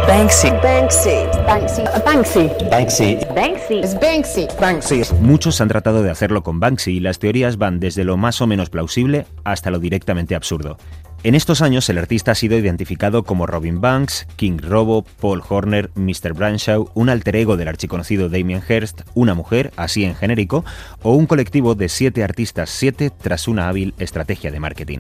Banksy. 0.07 0.51
Banksy. 0.63 1.25
Banksy. 1.47 1.83
Banksy. 2.05 2.51
Banksy. 2.71 3.19
Banksy. 3.35 3.81
Es 3.81 3.99
Banksy. 3.99 4.47
Banksy. 4.61 5.03
Muchos 5.21 5.63
han 5.63 5.69
tratado 5.69 6.03
de 6.03 6.11
hacerlo 6.11 6.43
con 6.43 6.61
Banksy 6.61 6.97
y 6.97 7.01
las 7.01 7.19
teorías 7.19 7.57
van 7.57 7.81
desde 7.81 8.05
lo 8.05 8.19
más 8.19 8.43
o 8.43 8.47
menos 8.47 8.69
plausible 8.69 9.25
hasta 9.45 9.71
lo 9.71 9.79
directamente 9.79 10.35
absurdo. 10.35 10.77
En 11.25 11.35
estos 11.35 11.63
años 11.63 11.89
el 11.89 11.97
artista 11.97 12.33
ha 12.33 12.35
sido 12.35 12.59
identificado 12.59 13.23
como 13.23 13.47
Robin 13.47 13.81
Banks, 13.81 14.27
King 14.37 14.59
Robo, 14.59 15.07
Paul 15.23 15.43
Horner, 15.49 15.91
Mr. 15.95 16.35
Branshaw, 16.35 16.91
un 16.93 17.09
alter 17.09 17.37
ego 17.37 17.57
del 17.57 17.69
archiconocido 17.69 18.29
Damien 18.29 18.61
Hirst, 18.69 19.01
una 19.15 19.33
mujer, 19.33 19.73
así 19.77 20.05
en 20.05 20.17
genérico, 20.17 20.67
o 21.03 21.15
un 21.15 21.25
colectivo 21.25 21.75
de 21.75 21.89
siete 21.89 22.23
artistas 22.23 22.69
siete 22.69 23.09
tras 23.11 23.49
una 23.49 23.71
hábil 23.71 23.95
estrategia 23.99 24.51
de 24.51 24.61
marketing. 24.61 24.99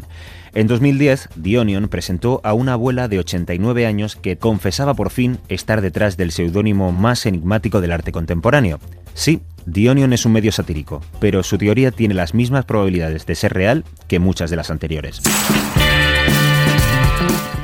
En 0.54 0.66
2010, 0.66 1.28
The 1.42 1.58
Onion 1.58 1.88
presentó 1.88 2.40
a 2.42 2.54
una 2.54 2.72
abuela 2.72 3.06
de 3.06 3.18
89 3.18 3.84
años 3.84 4.16
que 4.16 4.38
confesaba 4.38 4.94
por 4.94 5.10
fin 5.10 5.40
estar 5.50 5.82
detrás 5.82 6.16
del 6.16 6.32
seudónimo 6.32 6.90
más 6.90 7.26
enigmático 7.26 7.82
del 7.82 7.92
arte 7.92 8.12
contemporáneo. 8.12 8.80
Sí, 9.12 9.42
The 9.70 9.90
Onion 9.90 10.14
es 10.14 10.24
un 10.24 10.32
medio 10.32 10.52
satírico, 10.52 11.02
pero 11.20 11.42
su 11.42 11.58
teoría 11.58 11.90
tiene 11.90 12.14
las 12.14 12.32
mismas 12.32 12.64
probabilidades 12.64 13.26
de 13.26 13.34
ser 13.34 13.52
real 13.52 13.84
que 14.08 14.20
muchas 14.20 14.48
de 14.48 14.56
las 14.56 14.70
anteriores. 14.70 15.20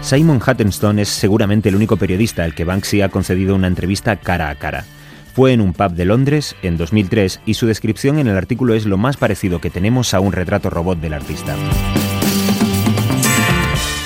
Simon 0.03 0.41
Huttonstone 0.45 1.03
es 1.03 1.09
seguramente 1.09 1.69
el 1.69 1.77
único 1.77 1.97
periodista 1.97 2.43
al 2.45 2.55
que 2.55 2.65
Banksy 2.65 3.03
ha 3.03 3.11
concedido 3.11 3.55
una 3.55 3.67
entrevista 3.67 4.17
cara 4.17 4.49
a 4.49 4.55
cara. 4.55 4.85
Fue 5.35 5.53
en 5.53 5.61
un 5.61 5.73
pub 5.73 5.93
de 5.93 6.05
Londres 6.05 6.57
en 6.63 6.77
2003 6.77 7.41
y 7.47 7.55
su 7.55 7.67
descripción 7.67 8.19
en 8.19 8.27
el 8.27 8.37
artículo 8.37 8.75
es 8.75 8.87
lo 8.87 8.97
más 8.97 9.17
parecido 9.17 9.61
que 9.61 9.71
tenemos 9.71 10.15
a 10.15 10.21
un 10.21 10.33
retrato 10.33 10.71
robot 10.71 11.01
del 11.01 11.13
artista. 11.13 11.55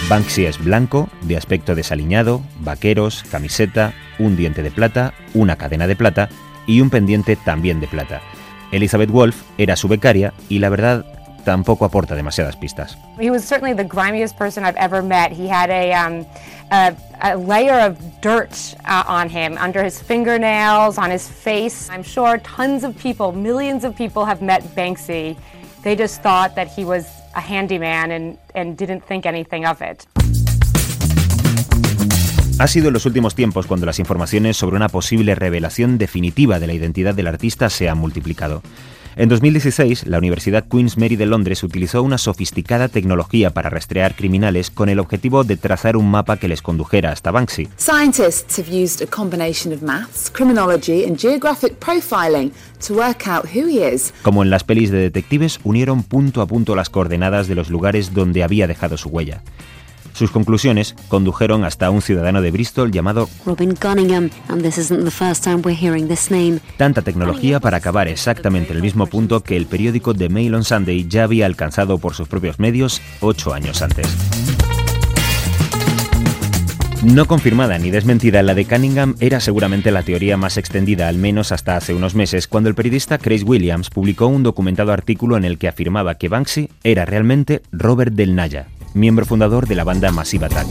Banksy 0.09 0.45
es 0.45 0.63
blanco, 0.63 1.09
de 1.23 1.37
aspecto 1.37 1.75
desaliñado, 1.75 2.43
vaqueros, 2.61 3.25
camiseta, 3.31 3.95
un 4.19 4.37
diente 4.37 4.63
de 4.63 4.71
plata, 4.71 5.15
una 5.33 5.57
cadena 5.57 5.87
de 5.87 5.97
plata 5.97 6.29
y 6.67 6.81
un 6.81 6.91
pendiente 6.91 7.37
también 7.37 7.81
de 7.81 7.87
plata. 7.87 8.21
Elizabeth 8.73 9.11
Wolf 9.11 9.43
era 9.57 9.77
su 9.77 9.89
becaria 9.89 10.35
y 10.49 10.59
la 10.59 10.69
verdad 10.69 11.07
tampoco 11.45 11.85
aporta 11.85 12.15
demasiadas 12.15 12.57
pistas. 12.57 12.97
He 13.21 13.31
was 13.31 13.45
certainly 13.45 13.75
the 13.75 13.85
grimiest 13.85 14.37
person 14.37 14.65
I've 14.65 14.77
ever 14.77 15.03
met. 15.03 15.33
He 15.33 15.47
had 15.47 15.71
a, 15.71 15.93
um, 15.93 16.27
a, 16.71 16.97
a 17.23 17.37
layer 17.37 17.79
of 17.81 17.99
dirt 18.21 18.75
uh, 18.87 19.05
on 19.07 19.29
him, 19.29 19.57
under 19.59 19.85
his 19.85 20.01
fingernails, 20.01 20.99
on 20.99 21.11
his 21.11 21.29
face. 21.29 21.89
I'm 21.91 22.03
sure 22.03 22.39
tons 22.39 22.85
of 22.85 22.97
people, 22.99 23.33
millions 23.33 23.85
of 23.85 23.95
people 23.95 24.25
have 24.25 24.43
met 24.43 24.63
Banksy. 24.75 25.37
They 25.83 25.95
just 25.95 26.23
thought 26.23 26.57
that 26.57 26.69
he 26.69 26.85
was 26.85 27.07
a 27.37 27.41
handyman 27.41 28.11
and, 28.11 28.39
and 28.55 28.77
didn't 28.77 29.03
think 29.05 29.27
anything 29.27 29.67
of 29.67 29.83
it. 29.83 30.07
Ha 32.59 32.69
sido 32.69 32.87
en 32.87 32.95
los 32.95 33.05
últimos 33.05 33.35
tiempos 33.35 33.67
cuando 33.67 33.85
las 33.85 33.99
informaciones 33.99 34.57
sobre 34.57 34.77
una 34.77 34.89
posible 34.89 35.35
revelación 35.35 35.99
definitiva 35.99 36.61
de 36.61 36.69
la 36.69 36.73
identidad 36.73 37.13
del 37.13 37.27
artista 37.27 37.69
se 37.69 37.89
han 37.89 37.99
multiplicado. 37.99 38.63
En 39.17 39.29
2016, 39.29 40.09
la 40.09 40.19
Universidad 40.19 40.65
Queen's 40.69 40.99
Mary 40.99 41.15
de 41.15 41.27
Londres 41.27 41.63
utilizó 41.63 42.03
una 42.03 42.19
sofisticada 42.19 42.89
tecnología 42.89 43.51
para 43.51 43.71
rastrear 43.71 44.17
criminales 44.17 44.73
con 44.73 44.89
el 44.89 44.99
objetivo 44.99 45.45
de 45.45 45.57
trazar 45.57 45.97
un 45.97 46.11
mapa 46.11 46.37
que 46.37 46.49
les 46.49 46.63
condujera 46.63 47.13
hasta 47.13 47.31
Banksy. 47.31 47.69
Scientists 47.77 48.59
have 48.59 48.69
used 48.69 49.01
a 49.03 49.07
combination 49.07 49.73
of 49.73 49.83
maths, 49.83 50.29
criminology 50.29 51.05
and 51.05 51.17
geographic 51.17 51.79
profiling 51.79 52.51
to 52.85 52.95
work 52.95 53.29
out 53.29 53.45
who 53.55 53.69
he 53.69 53.87
is. 53.89 54.13
Como 54.23 54.43
en 54.43 54.51
las 54.51 54.65
pelis 54.65 54.91
de 54.91 54.99
detectives, 54.99 55.61
unieron 55.63 56.03
punto 56.03 56.43
a 56.43 56.47
punto 56.49 56.75
las 56.75 56.91
coordenadas 56.91 57.47
de 57.47 57.55
los 57.55 57.71
lugares 57.71 58.15
donde 58.15 58.43
había 58.43 58.67
dejado 58.67 58.97
su 58.97 59.11
huella. 59.11 59.43
Sus 60.15 60.31
conclusiones 60.31 60.95
condujeron 61.09 61.65
hasta 61.65 61.91
un 61.91 62.01
ciudadano 62.01 62.41
de 62.41 62.53
Bristol 62.53 62.93
llamado 62.93 63.29
Robin 63.45 63.75
Cunningham, 63.75 64.31
and 64.49 64.63
this 64.63 64.79
isn't 64.79 65.05
the 65.05 65.11
first 65.11 65.43
time 65.43 65.61
we're 65.65 65.77
hearing 65.77 66.07
this 66.07 66.31
name. 66.31 66.61
Tanta 66.77 67.03
tecnología 67.03 67.59
para 67.59 67.79
acabar 67.79 68.07
exactamente 68.07 68.71
en 68.71 68.77
el 68.77 68.83
mismo 68.83 69.07
punto 69.07 69.43
que 69.43 69.57
el 69.57 69.67
periódico 69.67 70.15
The 70.15 70.29
Mail 70.29 70.55
on 70.55 70.63
Sunday 70.63 71.09
ya 71.09 71.25
había 71.25 71.47
alcanzado 71.47 71.99
por 71.99 72.15
sus 72.15 72.29
propios 72.29 72.61
medios 72.61 73.03
ocho 73.21 73.53
años 73.53 73.83
antes. 73.83 74.07
No 77.03 77.27
confirmada 77.27 77.77
ni 77.79 77.91
desmentida, 77.91 78.43
la 78.43 78.55
de 78.55 78.65
Cunningham 78.67 79.17
era 79.19 79.41
seguramente 79.41 79.91
la 79.91 80.05
teoría 80.05 80.37
más 80.37 80.57
extendida, 80.57 81.09
al 81.09 81.19
menos 81.19 81.51
hasta 81.51 81.77
hace 81.77 81.93
unos 81.93 82.15
meses, 82.15 82.47
cuando 82.47 82.71
el 82.71 82.77
periodista 82.77 83.19
Chris 83.19 83.43
Williams 83.43 83.91
publicó 83.91 84.29
un 84.29 84.45
documentado 84.45 84.93
artículo 84.93 85.37
en 85.37 85.45
el 85.45 85.59
que 85.59 85.69
afirmaba 85.69 86.15
que 86.15 86.29
Banksy 86.29 86.71
era 86.83 87.05
realmente 87.05 87.63
Robert 87.73 88.15
Del 88.15 88.35
Naya, 88.35 88.69
miembro 88.95 89.27
fundador 89.27 89.67
de 89.67 89.75
la 89.75 89.85
banda 89.85 90.11
Massive 90.11 90.47
Attack. 90.47 90.69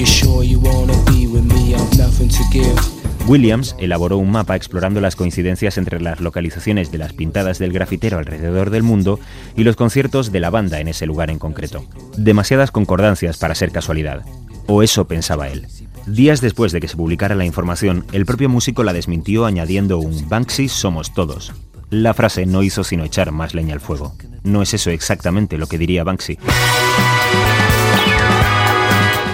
Williams 3.26 3.76
elaboró 3.78 4.18
un 4.18 4.32
mapa 4.32 4.56
explorando 4.56 5.00
las 5.00 5.16
coincidencias 5.16 5.78
entre 5.78 6.02
las 6.02 6.20
localizaciones 6.20 6.92
de 6.92 6.98
las 6.98 7.14
pintadas 7.14 7.60
del 7.60 7.72
grafitero 7.72 8.18
alrededor 8.18 8.70
del 8.70 8.84
mundo 8.84 9.20
y 9.56 9.64
los 9.64 9.76
conciertos 9.76 10.32
de 10.32 10.40
la 10.40 10.50
banda 10.50 10.80
en 10.80 10.88
ese 10.90 11.06
lugar 11.06 11.30
en 11.30 11.40
concreto. 11.40 11.86
Demasiadas 12.18 12.72
concordancias 12.72 13.38
para 13.38 13.56
ser 13.56 13.72
casualidad. 13.72 14.26
O 14.68 14.84
eso 14.84 15.08
pensaba 15.08 15.50
él. 15.50 15.68
Días 16.06 16.42
después 16.42 16.74
de 16.74 16.82
que 16.82 16.90
se 16.90 16.98
publicara 16.98 17.36
la 17.36 17.46
información, 17.46 18.06
el 18.12 18.26
propio 18.26 18.50
músico 18.50 18.84
la 18.84 18.92
desmintió 18.92 19.46
añadiendo 19.46 20.00
un 20.00 20.28
Banksy 20.28 20.68
somos 20.68 21.14
todos. 21.14 21.54
La 21.90 22.14
frase 22.14 22.46
no 22.46 22.64
hizo 22.64 22.84
sino 22.84 23.06
echar 23.06 23.32
más 23.32 23.54
leña 23.54 23.74
al 23.74 23.80
fuego. 23.80 24.16
No 24.44 24.62
es 24.62 24.74
eso 24.74 24.90
exactamente 24.90 25.58
lo 25.58 25.68
que 25.68 25.78
diría 25.78 26.04
Banksy. 26.04 26.38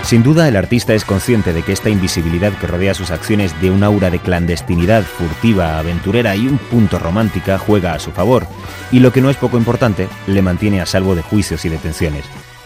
Sin 0.09 0.23
duda, 0.23 0.47
el 0.47 0.55
artista 0.55 0.95
es 0.95 1.05
consciente 1.05 1.53
de 1.53 1.61
que 1.61 1.71
esta 1.71 1.91
invisibilidad 1.91 2.51
que 2.53 2.65
rodea 2.65 2.95
sus 2.95 3.11
acciones 3.11 3.53
de 3.61 3.69
un 3.69 3.83
aura 3.83 4.09
de 4.09 4.17
clandestinidad 4.17 5.03
furtiva, 5.03 5.77
aventurera 5.77 6.35
y 6.35 6.47
un 6.47 6.57
punto 6.57 6.97
romántica 6.97 7.59
juega 7.59 7.93
a 7.93 7.99
su 7.99 8.09
favor, 8.09 8.47
y 8.91 9.01
lo 9.01 9.13
que 9.13 9.21
no 9.21 9.29
es 9.29 9.37
poco 9.37 9.59
importante, 9.59 10.07
le 10.25 10.41
mantiene 10.41 10.81
a 10.81 10.87
salvo 10.87 11.13
de 11.13 11.21
juicios 11.21 11.63
y 11.65 11.69
detenciones. 11.69 12.25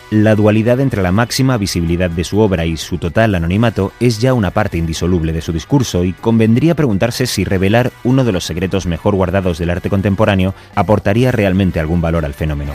La 0.10 0.36
dualidad 0.36 0.80
entre 0.80 1.02
la 1.02 1.12
máxima 1.12 1.58
visibilidad 1.58 2.10
de 2.10 2.24
su 2.24 2.40
obra 2.40 2.66
y 2.66 2.78
su 2.78 2.98
total 2.98 3.36
anonimato 3.36 3.92
es 4.00 4.20
ya 4.20 4.34
una 4.34 4.52
parte 4.52 4.78
indisoluble 4.78 5.34
de 5.34 5.42
su 5.42 5.52
discurso 5.52 6.06
y 6.06 6.14
convendría 6.14 6.76
preguntarse 6.76 7.28
si 7.28 7.44
revelar 7.44 7.92
uno 8.06 8.24
de 8.24 8.32
los 8.32 8.46
secretos 8.46 8.86
mejor 8.86 9.16
guardados 9.16 9.58
del 9.58 9.70
arte 9.72 9.90
contemporáneo 9.90 10.56
aportaría 10.76 11.34
realmente 11.34 11.82
algún 11.82 12.00
valor 12.00 12.24
al 12.24 12.36
fenómeno. 12.36 12.72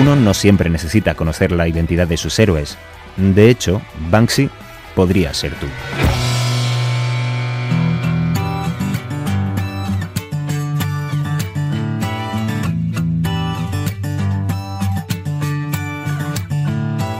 Uno 0.00 0.14
no 0.14 0.32
siempre 0.32 0.70
necesita 0.70 1.16
conocer 1.16 1.50
la 1.50 1.66
identidad 1.66 2.06
de 2.06 2.16
sus 2.16 2.38
héroes. 2.38 2.78
De 3.16 3.50
hecho, 3.50 3.82
Banksy 4.10 4.48
podría 4.94 5.34
ser 5.34 5.52
tú. 5.54 5.66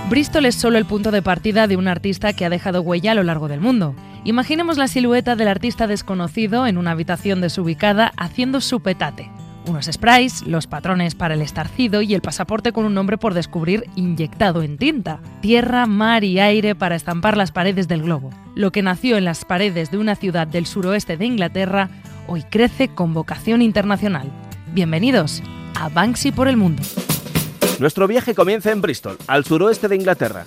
Bristol 0.09 0.47
es 0.47 0.55
solo 0.55 0.79
el 0.79 0.85
punto 0.85 1.11
de 1.11 1.21
partida 1.21 1.67
de 1.67 1.77
un 1.77 1.89
artista 1.89 2.33
que 2.33 2.45
ha 2.45 2.49
dejado 2.49 2.83
huella 2.83 3.11
a 3.11 3.15
lo 3.17 3.25
largo 3.25 3.49
del 3.49 3.61
mundo. 3.61 3.97
Imaginemos 4.23 4.79
la 4.79 4.87
silueta 4.87 5.35
del 5.35 5.49
artista 5.49 5.89
desconocido 5.89 6.65
en 6.65 6.79
una 6.79 6.93
habitación 6.93 7.41
desubicada 7.41 8.13
haciendo 8.17 8.61
su 8.61 8.79
petate 8.79 9.33
unos 9.69 9.87
sprays, 9.87 10.43
los 10.47 10.67
patrones 10.67 11.15
para 11.15 11.35
el 11.35 11.43
estarcido 11.43 12.03
y 12.03 12.15
el 12.15 12.21
pasaporte 12.21 12.73
con 12.73 12.85
un 12.85 12.95
nombre 12.95 13.19
por 13.19 13.35
descubrir 13.35 13.85
inyectado 13.95 14.63
en 14.63 14.79
tinta. 14.79 15.21
Tierra, 15.41 15.87
mar 15.87 16.25
y 16.25 16.41
aire 16.41 16.75
para 16.75 16.97
estampar 16.97 17.37
las 17.37 17.53
paredes 17.53 17.87
del 17.89 18.03
globo. 18.03 18.31
Lo 18.55 18.73
que 18.73 18.83
nació 18.83 19.17
en 19.17 19.25
las 19.25 19.45
paredes 19.45 19.91
de 19.91 19.99
una 19.99 20.17
ciudad 20.17 20.47
del 20.47 20.67
suroeste 20.67 21.17
de 21.17 21.27
Inglaterra, 21.27 21.91
hoy 22.27 22.43
crece 22.43 22.89
con 22.89 23.15
vocación 23.15 23.63
internacional. 23.63 24.31
Bienvenidos 24.73 25.43
a 25.75 25.89
Banksy 25.89 26.33
por 26.33 26.49
el 26.49 26.57
Mundo. 26.57 26.83
Nuestro 27.79 28.09
viaje 28.09 28.35
comienza 28.35 28.73
en 28.73 28.81
Bristol, 28.81 29.19
al 29.27 29.45
suroeste 29.45 29.89
de 29.89 29.97
Inglaterra. 29.97 30.45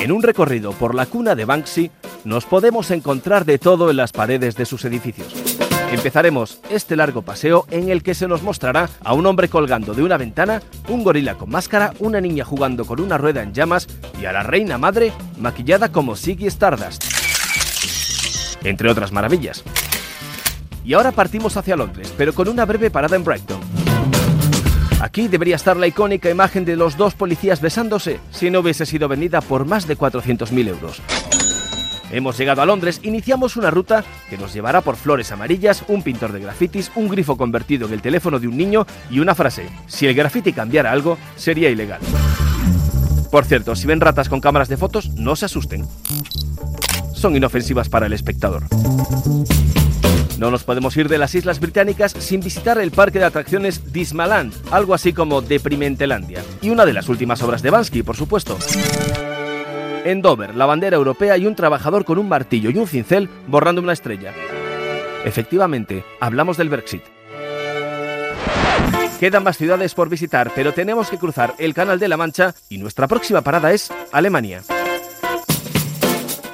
En 0.00 0.12
un 0.12 0.22
recorrido 0.22 0.72
por 0.72 0.94
la 0.94 1.06
cuna 1.06 1.34
de 1.34 1.44
Banksy, 1.44 1.90
nos 2.24 2.44
podemos 2.44 2.90
encontrar 2.90 3.44
de 3.44 3.58
todo 3.58 3.90
en 3.90 3.96
las 3.96 4.12
paredes 4.12 4.54
de 4.56 4.66
sus 4.66 4.84
edificios. 4.84 5.67
Empezaremos 5.90 6.60
este 6.68 6.96
largo 6.96 7.22
paseo 7.22 7.66
en 7.70 7.88
el 7.88 8.02
que 8.02 8.14
se 8.14 8.28
nos 8.28 8.42
mostrará 8.42 8.90
a 9.02 9.14
un 9.14 9.24
hombre 9.24 9.48
colgando 9.48 9.94
de 9.94 10.02
una 10.02 10.18
ventana, 10.18 10.60
un 10.88 11.02
gorila 11.02 11.36
con 11.36 11.48
máscara, 11.48 11.94
una 11.98 12.20
niña 12.20 12.44
jugando 12.44 12.84
con 12.84 13.00
una 13.00 13.16
rueda 13.16 13.42
en 13.42 13.54
llamas 13.54 13.88
y 14.20 14.26
a 14.26 14.32
la 14.32 14.42
reina 14.42 14.76
madre 14.76 15.12
maquillada 15.38 15.90
como 15.90 16.14
Siggy 16.14 16.46
Stardust. 16.46 17.04
Entre 18.64 18.90
otras 18.90 19.12
maravillas. 19.12 19.64
Y 20.84 20.92
ahora 20.92 21.12
partimos 21.12 21.56
hacia 21.56 21.76
Londres, 21.76 22.12
pero 22.18 22.34
con 22.34 22.48
una 22.48 22.66
breve 22.66 22.90
parada 22.90 23.16
en 23.16 23.24
Brighton. 23.24 23.60
Aquí 25.00 25.28
debería 25.28 25.56
estar 25.56 25.76
la 25.76 25.86
icónica 25.86 26.28
imagen 26.28 26.64
de 26.64 26.76
los 26.76 26.96
dos 26.96 27.14
policías 27.14 27.60
besándose 27.60 28.20
si 28.30 28.50
no 28.50 28.60
hubiese 28.60 28.84
sido 28.84 29.08
vendida 29.08 29.40
por 29.40 29.64
más 29.64 29.86
de 29.86 29.96
400.000 29.96 30.68
euros. 30.68 31.00
Hemos 32.10 32.38
llegado 32.38 32.62
a 32.62 32.66
Londres, 32.66 33.00
iniciamos 33.02 33.56
una 33.56 33.70
ruta 33.70 34.04
que 34.30 34.38
nos 34.38 34.54
llevará 34.54 34.80
por 34.80 34.96
flores 34.96 35.30
amarillas, 35.30 35.84
un 35.88 36.02
pintor 36.02 36.32
de 36.32 36.40
grafitis, 36.40 36.90
un 36.94 37.08
grifo 37.08 37.36
convertido 37.36 37.86
en 37.86 37.92
el 37.92 38.02
teléfono 38.02 38.38
de 38.38 38.48
un 38.48 38.56
niño 38.56 38.86
y 39.10 39.20
una 39.20 39.34
frase, 39.34 39.68
si 39.86 40.06
el 40.06 40.14
grafiti 40.14 40.52
cambiara 40.52 40.90
algo, 40.90 41.18
sería 41.36 41.68
ilegal. 41.68 42.00
Por 43.30 43.44
cierto, 43.44 43.76
si 43.76 43.86
ven 43.86 44.00
ratas 44.00 44.28
con 44.28 44.40
cámaras 44.40 44.68
de 44.68 44.78
fotos, 44.78 45.10
no 45.10 45.36
se 45.36 45.44
asusten. 45.44 45.86
Son 47.12 47.36
inofensivas 47.36 47.90
para 47.90 48.06
el 48.06 48.14
espectador. 48.14 48.64
No 50.38 50.50
nos 50.50 50.64
podemos 50.64 50.96
ir 50.96 51.08
de 51.08 51.18
las 51.18 51.34
Islas 51.34 51.60
Británicas 51.60 52.12
sin 52.12 52.40
visitar 52.40 52.78
el 52.78 52.92
parque 52.92 53.18
de 53.18 53.24
atracciones 53.26 53.92
Dismaland, 53.92 54.54
algo 54.70 54.94
así 54.94 55.12
como 55.12 55.42
Deprimentelandia, 55.42 56.42
y 56.62 56.70
una 56.70 56.86
de 56.86 56.92
las 56.92 57.08
últimas 57.08 57.42
obras 57.42 57.60
de 57.60 57.70
Bansky, 57.70 58.02
por 58.02 58.16
supuesto. 58.16 58.56
En 60.04 60.22
Dover, 60.22 60.54
la 60.54 60.66
bandera 60.66 60.96
europea 60.96 61.36
y 61.36 61.46
un 61.46 61.54
trabajador 61.54 62.04
con 62.04 62.18
un 62.18 62.28
martillo 62.28 62.70
y 62.70 62.78
un 62.78 62.86
cincel 62.86 63.28
borrando 63.46 63.82
una 63.82 63.92
estrella. 63.92 64.32
Efectivamente, 65.24 66.04
hablamos 66.20 66.56
del 66.56 66.68
Brexit. 66.68 67.02
Quedan 69.18 69.42
más 69.42 69.58
ciudades 69.58 69.94
por 69.94 70.08
visitar, 70.08 70.52
pero 70.54 70.72
tenemos 70.72 71.10
que 71.10 71.18
cruzar 71.18 71.54
el 71.58 71.74
Canal 71.74 71.98
de 71.98 72.08
la 72.08 72.16
Mancha 72.16 72.54
y 72.68 72.78
nuestra 72.78 73.08
próxima 73.08 73.42
parada 73.42 73.72
es 73.72 73.90
Alemania. 74.12 74.62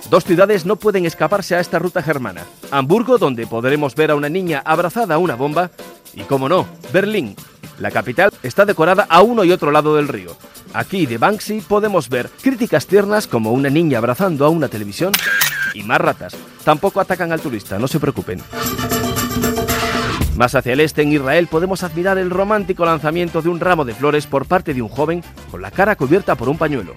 Dos 0.09 0.25
ciudades 0.25 0.65
no 0.65 0.77
pueden 0.77 1.05
escaparse 1.05 1.55
a 1.55 1.61
esta 1.61 1.79
ruta 1.79 2.03
germana. 2.03 2.45
Hamburgo, 2.71 3.19
donde 3.19 3.47
podremos 3.47 3.95
ver 3.95 4.11
a 4.11 4.15
una 4.15 4.29
niña 4.29 4.63
abrazada 4.65 5.17
a 5.17 5.19
una 5.19 5.35
bomba, 5.35 5.71
y 6.15 6.23
como 6.23 6.49
no, 6.49 6.67
Berlín. 6.93 7.37
La 7.79 7.91
capital 7.91 8.31
está 8.43 8.65
decorada 8.65 9.07
a 9.09 9.23
uno 9.23 9.45
y 9.45 9.53
otro 9.53 9.71
lado 9.71 9.97
del 9.97 10.09
río. 10.09 10.37
Aquí 10.75 11.07
de 11.07 11.19
Banksy 11.19 11.61
podemos 11.61 12.09
ver 12.09 12.29
críticas 12.43 12.89
tiernas 12.89 13.29
como 13.29 13.53
una 13.53 13.71
niña 13.71 13.99
abrazando 13.99 14.45
a 14.45 14.49
una 14.49 14.67
televisión 14.67 15.13
y 15.73 15.85
más 15.85 16.01
ratas. 16.01 16.37
Tampoco 16.65 17.01
atacan 17.01 17.31
al 17.31 17.41
turista, 17.41 17.79
no 17.79 17.87
se 17.87 18.01
preocupen. 18.01 18.41
Más 20.37 20.53
hacia 20.57 20.73
el 20.73 20.81
este, 20.81 21.03
en 21.03 21.13
Israel, 21.13 21.47
podemos 21.47 21.85
admirar 21.85 22.19
el 22.19 22.29
romántico 22.29 22.85
lanzamiento 22.85 23.41
de 23.41 23.51
un 23.51 23.61
ramo 23.61 23.85
de 23.85 23.95
flores 23.95 24.27
por 24.27 24.47
parte 24.47 24.75
de 24.75 24.83
un 24.83 24.89
joven 24.89 25.23
con 25.53 25.63
la 25.63 25.71
cara 25.71 25.95
cubierta 25.95 26.35
por 26.35 26.49
un 26.49 26.59
pañuelo. 26.59 26.97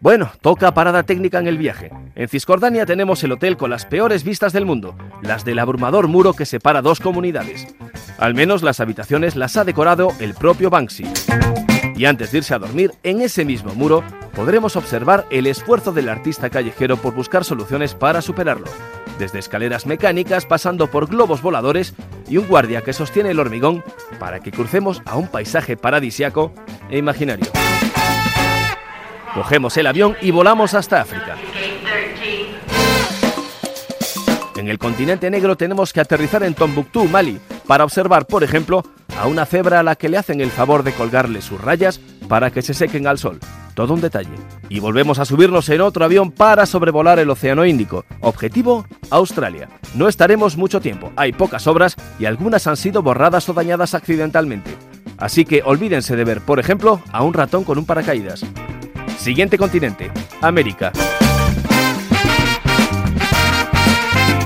Bueno, 0.00 0.30
toca 0.42 0.74
parada 0.74 1.04
técnica 1.04 1.38
en 1.38 1.46
el 1.46 1.56
viaje. 1.56 1.90
En 2.14 2.28
Cisjordania 2.28 2.84
tenemos 2.84 3.24
el 3.24 3.32
hotel 3.32 3.56
con 3.56 3.70
las 3.70 3.86
peores 3.86 4.24
vistas 4.24 4.52
del 4.52 4.66
mundo, 4.66 4.94
las 5.22 5.46
del 5.46 5.58
abrumador 5.58 6.08
muro 6.08 6.34
que 6.34 6.44
separa 6.44 6.82
dos 6.82 7.00
comunidades. 7.00 7.74
Al 8.18 8.34
menos 8.34 8.62
las 8.62 8.80
habitaciones 8.80 9.34
las 9.34 9.56
ha 9.56 9.64
decorado 9.64 10.08
el 10.20 10.34
propio 10.34 10.68
Banksy. 10.68 11.06
Y 11.96 12.06
antes 12.06 12.32
de 12.32 12.38
irse 12.38 12.54
a 12.54 12.58
dormir, 12.58 12.92
en 13.04 13.20
ese 13.20 13.44
mismo 13.44 13.74
muro 13.74 14.02
podremos 14.34 14.74
observar 14.76 15.26
el 15.30 15.46
esfuerzo 15.46 15.92
del 15.92 16.08
artista 16.08 16.50
callejero 16.50 16.96
por 16.96 17.14
buscar 17.14 17.44
soluciones 17.44 17.94
para 17.94 18.20
superarlo, 18.20 18.66
desde 19.18 19.38
escaleras 19.38 19.86
mecánicas 19.86 20.44
pasando 20.44 20.88
por 20.90 21.08
globos 21.08 21.40
voladores 21.40 21.94
y 22.28 22.36
un 22.36 22.48
guardia 22.48 22.82
que 22.82 22.92
sostiene 22.92 23.30
el 23.30 23.38
hormigón 23.38 23.84
para 24.18 24.40
que 24.40 24.50
crucemos 24.50 25.02
a 25.04 25.16
un 25.16 25.28
paisaje 25.28 25.76
paradisiaco 25.76 26.52
e 26.90 26.98
imaginario. 26.98 27.46
Cogemos 29.34 29.76
el 29.76 29.86
avión 29.86 30.16
y 30.20 30.32
volamos 30.32 30.74
hasta 30.74 31.00
África. 31.00 31.36
En 34.56 34.68
el 34.68 34.78
continente 34.78 35.30
negro 35.30 35.56
tenemos 35.56 35.92
que 35.92 36.00
aterrizar 36.00 36.42
en 36.44 36.54
Tombuctú, 36.54 37.04
Mali, 37.04 37.40
para 37.66 37.84
observar, 37.84 38.26
por 38.26 38.44
ejemplo, 38.44 38.84
a 39.18 39.26
una 39.26 39.46
cebra 39.46 39.80
a 39.80 39.82
la 39.82 39.96
que 39.96 40.08
le 40.08 40.18
hacen 40.18 40.40
el 40.40 40.50
favor 40.50 40.82
de 40.82 40.92
colgarle 40.92 41.40
sus 41.42 41.60
rayas 41.60 42.00
para 42.28 42.50
que 42.50 42.62
se 42.62 42.74
sequen 42.74 43.06
al 43.06 43.18
sol. 43.18 43.38
Todo 43.74 43.94
un 43.94 44.00
detalle. 44.00 44.30
Y 44.68 44.80
volvemos 44.80 45.18
a 45.18 45.24
subirnos 45.24 45.68
en 45.68 45.80
otro 45.80 46.04
avión 46.04 46.30
para 46.30 46.64
sobrevolar 46.66 47.18
el 47.18 47.30
Océano 47.30 47.64
Índico. 47.64 48.04
Objetivo, 48.20 48.86
Australia. 49.10 49.68
No 49.94 50.08
estaremos 50.08 50.56
mucho 50.56 50.80
tiempo, 50.80 51.12
hay 51.16 51.32
pocas 51.32 51.66
obras 51.66 51.96
y 52.18 52.26
algunas 52.26 52.66
han 52.66 52.76
sido 52.76 53.02
borradas 53.02 53.48
o 53.48 53.52
dañadas 53.52 53.94
accidentalmente. 53.94 54.76
Así 55.18 55.44
que 55.44 55.62
olvídense 55.64 56.16
de 56.16 56.24
ver, 56.24 56.40
por 56.40 56.58
ejemplo, 56.58 57.00
a 57.12 57.22
un 57.22 57.34
ratón 57.34 57.64
con 57.64 57.78
un 57.78 57.86
paracaídas. 57.86 58.44
Siguiente 59.18 59.58
continente, 59.58 60.10
América. 60.40 60.92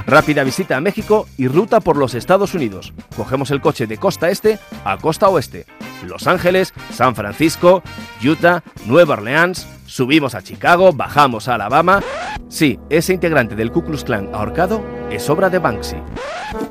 Rápida 0.08 0.42
visita 0.42 0.74
a 0.74 0.80
México 0.80 1.28
y 1.36 1.48
ruta 1.48 1.80
por 1.80 1.98
los 1.98 2.14
Estados 2.14 2.54
Unidos. 2.54 2.94
Cogemos 3.14 3.50
el 3.50 3.60
coche 3.60 3.86
de 3.86 3.98
costa 3.98 4.30
este 4.30 4.58
a 4.82 4.96
costa 4.96 5.28
oeste. 5.28 5.66
Los 6.02 6.26
Ángeles, 6.26 6.72
San 6.94 7.14
Francisco, 7.14 7.82
Utah, 8.24 8.62
Nueva 8.86 9.14
Orleans, 9.14 9.68
subimos 9.84 10.34
a 10.34 10.40
Chicago, 10.40 10.94
bajamos 10.94 11.46
a 11.46 11.56
Alabama. 11.56 12.02
Sí, 12.48 12.80
ese 12.88 13.12
integrante 13.12 13.54
del 13.54 13.70
Ku 13.70 13.84
Klux 13.84 14.02
Klan 14.02 14.30
ahorcado 14.32 14.82
es 15.10 15.28
obra 15.28 15.50
de 15.50 15.58
Banksy. 15.58 15.96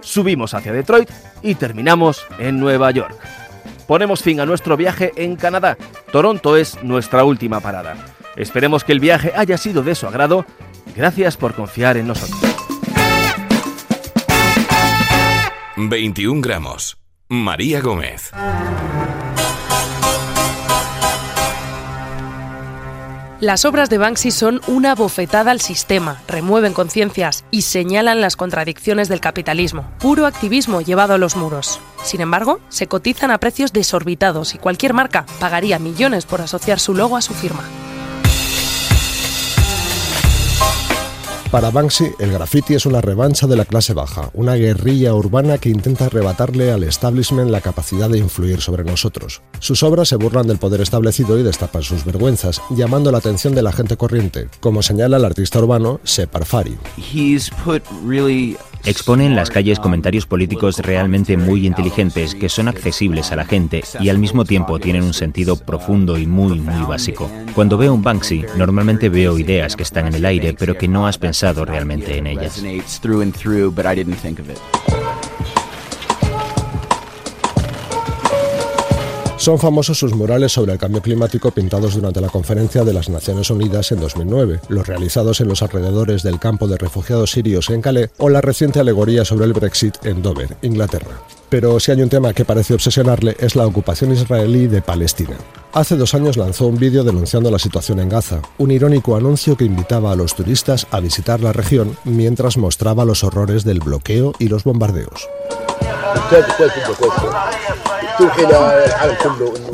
Subimos 0.02 0.56
hacia 0.56 0.74
Detroit 0.74 1.12
y 1.44 1.54
terminamos 1.54 2.26
en 2.40 2.60
Nueva 2.60 2.90
York. 2.90 3.16
Ponemos 3.86 4.24
fin 4.24 4.40
a 4.40 4.48
nuestro 4.48 4.76
viaje 4.78 5.12
en 5.16 5.36
Canadá. 5.36 5.78
Toronto 6.12 6.58
es 6.58 6.84
nuestra 6.84 7.24
última 7.24 7.60
parada. 7.60 7.98
Esperemos 8.36 8.84
que 8.84 8.94
el 8.94 9.00
viaje 9.00 9.32
haya 9.36 9.60
sido 9.60 9.84
de 9.84 9.94
su 9.94 10.08
agrado. 10.08 10.44
Gracias 10.96 11.38
por 11.38 11.54
confiar 11.54 11.98
en 11.98 12.08
nosotros. 12.08 12.47
21 15.80 16.42
gramos. 16.42 16.98
María 17.30 17.82
Gómez. 17.82 18.32
Las 23.40 23.64
obras 23.64 23.88
de 23.92 24.00
Banksy 24.00 24.32
son 24.32 24.62
una 24.66 24.96
bofetada 24.96 25.52
al 25.52 25.62
sistema, 25.62 26.20
remueven 26.28 26.74
conciencias 26.74 27.46
y 27.52 27.62
señalan 27.62 28.22
las 28.22 28.36
contradicciones 28.36 29.08
del 29.08 29.20
capitalismo, 29.20 29.88
puro 30.00 30.26
activismo 30.26 30.82
llevado 30.82 31.14
a 31.14 31.20
los 31.20 31.36
muros. 31.36 31.80
Sin 32.04 32.22
embargo, 32.22 32.60
se 32.70 32.88
cotizan 32.88 33.30
a 33.30 33.38
precios 33.38 33.72
desorbitados 33.72 34.56
y 34.56 34.58
cualquier 34.58 34.96
marca 34.96 35.28
pagaría 35.40 35.78
millones 35.78 36.26
por 36.26 36.42
asociar 36.42 36.80
su 36.80 36.96
logo 36.96 37.18
a 37.18 37.22
su 37.22 37.36
firma. 37.36 37.64
Para 41.52 41.72
Banksy, 41.72 42.12
el 42.20 42.34
graffiti 42.34 42.74
es 42.74 42.86
una 42.86 43.00
revancha 43.00 43.48
de 43.48 43.56
la 43.56 43.64
clase 43.64 43.94
baja, 43.94 44.32
una 44.34 44.56
guerrilla 44.56 45.14
urbana 45.14 45.58
que 45.58 45.70
intenta 45.70 46.06
arrebatarle 46.06 46.72
al 46.74 46.84
establishment 46.84 47.50
la 47.50 47.62
capacidad 47.62 48.10
de 48.10 48.18
influir 48.18 48.60
sobre 48.60 48.84
nosotros. 48.84 49.42
Sus 49.60 49.82
obras 49.82 50.10
se 50.10 50.18
burlan 50.18 50.48
del 50.48 50.58
poder 50.58 50.82
establecido 50.82 51.40
y 51.40 51.44
destapan 51.44 51.84
sus 51.84 52.04
vergüenzas, 52.04 52.62
llamando 52.72 53.14
la 53.14 53.20
atención 53.20 53.56
de 53.56 53.62
la 53.62 53.72
gente 53.72 53.96
corriente, 53.96 54.50
como 54.60 54.84
señala 54.84 55.18
el 55.18 55.26
artista 55.26 55.60
urbano 55.60 56.02
Separ 56.04 56.44
Fari. 56.44 56.78
Expone 58.88 59.26
en 59.26 59.36
las 59.36 59.50
calles 59.50 59.82
comentarios 59.82 60.26
políticos 60.26 60.80
realmente 60.80 61.36
muy 61.36 61.68
inteligentes 61.68 62.34
que 62.34 62.48
son 62.48 62.70
accesibles 62.70 63.34
a 63.34 63.36
la 63.36 63.44
gente 63.44 63.84
y 64.00 64.08
al 64.08 64.18
mismo 64.18 64.46
tiempo 64.46 64.80
tienen 64.80 65.04
un 65.04 65.14
sentido 65.14 65.58
profundo 65.58 66.18
y 66.18 66.26
muy, 66.26 66.58
muy 66.62 66.86
básico. 66.86 67.30
Cuando 67.54 67.78
veo 67.78 67.94
un 67.94 68.02
Banksy, 68.02 68.46
normalmente 68.56 69.10
veo 69.10 69.38
ideas 69.38 69.76
que 69.76 69.84
están 69.84 70.08
en 70.08 70.16
el 70.16 70.26
aire 70.26 70.56
pero 70.58 70.78
que 70.78 70.88
no 70.88 71.06
has 71.06 71.18
pensado 71.18 71.66
realmente 71.66 72.18
en 72.18 72.28
ellas. 72.28 72.64
Son 79.48 79.58
famosos 79.58 79.98
sus 79.98 80.14
murales 80.14 80.52
sobre 80.52 80.74
el 80.74 80.78
cambio 80.78 81.02
climático 81.02 81.52
pintados 81.52 81.96
durante 81.96 82.20
la 82.20 82.28
conferencia 82.28 82.84
de 82.84 82.92
las 82.92 83.08
Naciones 83.08 83.50
Unidas 83.50 83.90
en 83.94 84.02
2009, 84.02 84.60
los 84.68 84.86
realizados 84.86 85.40
en 85.40 85.48
los 85.48 85.62
alrededores 85.62 86.22
del 86.22 86.38
campo 86.38 86.68
de 86.68 86.76
refugiados 86.76 87.32
sirios 87.32 87.70
en 87.70 87.82
Calais 87.82 88.10
o 88.18 88.28
la 88.28 88.42
reciente 88.42 88.82
alegoría 88.82 89.24
sobre 89.24 89.46
el 89.46 89.54
Brexit 89.54 89.96
en 90.04 90.22
Dover, 90.22 90.58
Inglaterra. 90.64 91.22
Pero 91.48 91.80
si 91.80 91.92
hay 91.94 92.02
un 92.02 92.10
tema 92.10 92.34
que 92.34 92.44
parece 92.44 92.74
obsesionarle 92.74 93.38
es 93.40 93.56
la 93.56 93.66
ocupación 93.66 94.12
israelí 94.12 94.68
de 94.68 94.82
Palestina. 94.82 95.38
Hace 95.72 95.96
dos 95.96 96.14
años 96.14 96.36
lanzó 96.36 96.68
un 96.68 96.78
vídeo 96.78 97.06
denunciando 97.06 97.50
la 97.50 97.58
situación 97.58 98.02
en 98.02 98.10
Gaza, 98.10 98.42
un 98.58 98.72
irónico 98.72 99.16
anuncio 99.16 99.56
que 99.56 99.64
invitaba 99.64 100.12
a 100.12 100.18
los 100.18 100.36
turistas 100.36 100.88
a 100.92 101.00
visitar 101.00 101.40
la 101.40 101.54
región 101.54 101.98
mientras 102.04 102.58
mostraba 102.58 103.06
los 103.06 103.24
horrores 103.24 103.64
del 103.64 103.80
bloqueo 103.80 104.34
y 104.40 104.50
los 104.50 104.66
bombardeos. 104.66 105.26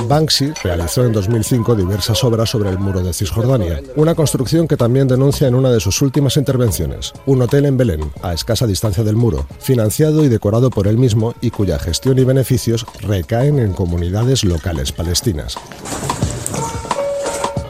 Banksy 0.08 0.54
realizó 0.64 1.06
en 1.06 1.14
2005 1.14 1.76
diversas 1.76 2.24
obras 2.24 2.50
sobre 2.50 2.70
el 2.70 2.80
muro 2.80 3.02
de 3.02 3.14
Cisjordania, 3.14 3.82
una 3.96 4.16
construcción 4.16 4.68
que 4.68 4.78
también 4.78 5.08
denuncia 5.08 5.48
en 5.48 5.56
una 5.56 5.72
de 5.72 5.80
sus 5.80 6.02
últimas 6.02 6.38
intervenciones, 6.38 7.14
un 7.26 7.42
hotel 7.42 7.66
en 7.66 7.78
Belén, 7.78 8.12
a 8.22 8.34
escasa 8.34 8.68
distancia 8.68 9.04
del 9.04 9.16
muro, 9.16 9.46
financiado 9.60 10.24
y 10.24 10.30
decorado 10.30 10.70
por 10.70 10.88
él 10.88 10.98
mismo 10.98 11.34
y 11.42 11.52
cuya 11.52 11.80
gestión 11.80 12.20
y 12.20 12.24
beneficios 12.24 12.86
recaen 13.02 13.60
en 13.60 13.74
comunidades 13.74 14.44
locales 14.44 14.92
palestinas. 14.92 15.58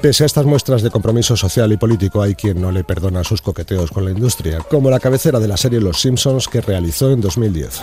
Pese 0.02 0.24
a 0.24 0.26
estas 0.26 0.46
muestras 0.46 0.82
de 0.82 0.90
compromiso 0.90 1.38
social 1.38 1.72
y 1.72 1.78
político, 1.78 2.22
hay 2.22 2.36
quien 2.36 2.62
no 2.62 2.72
le 2.72 2.84
perdona 2.84 3.24
sus 3.24 3.42
coqueteos 3.42 3.90
con 3.90 4.04
la 4.04 4.12
industria, 4.12 4.60
como 4.70 4.90
la 4.90 5.00
cabecera 5.00 5.40
de 5.40 5.48
la 5.48 5.56
serie 5.56 5.80
Los 5.80 6.02
Simpsons 6.02 6.50
que 6.50 6.60
realizó 6.60 7.10
en 7.12 7.22
2010. 7.22 7.82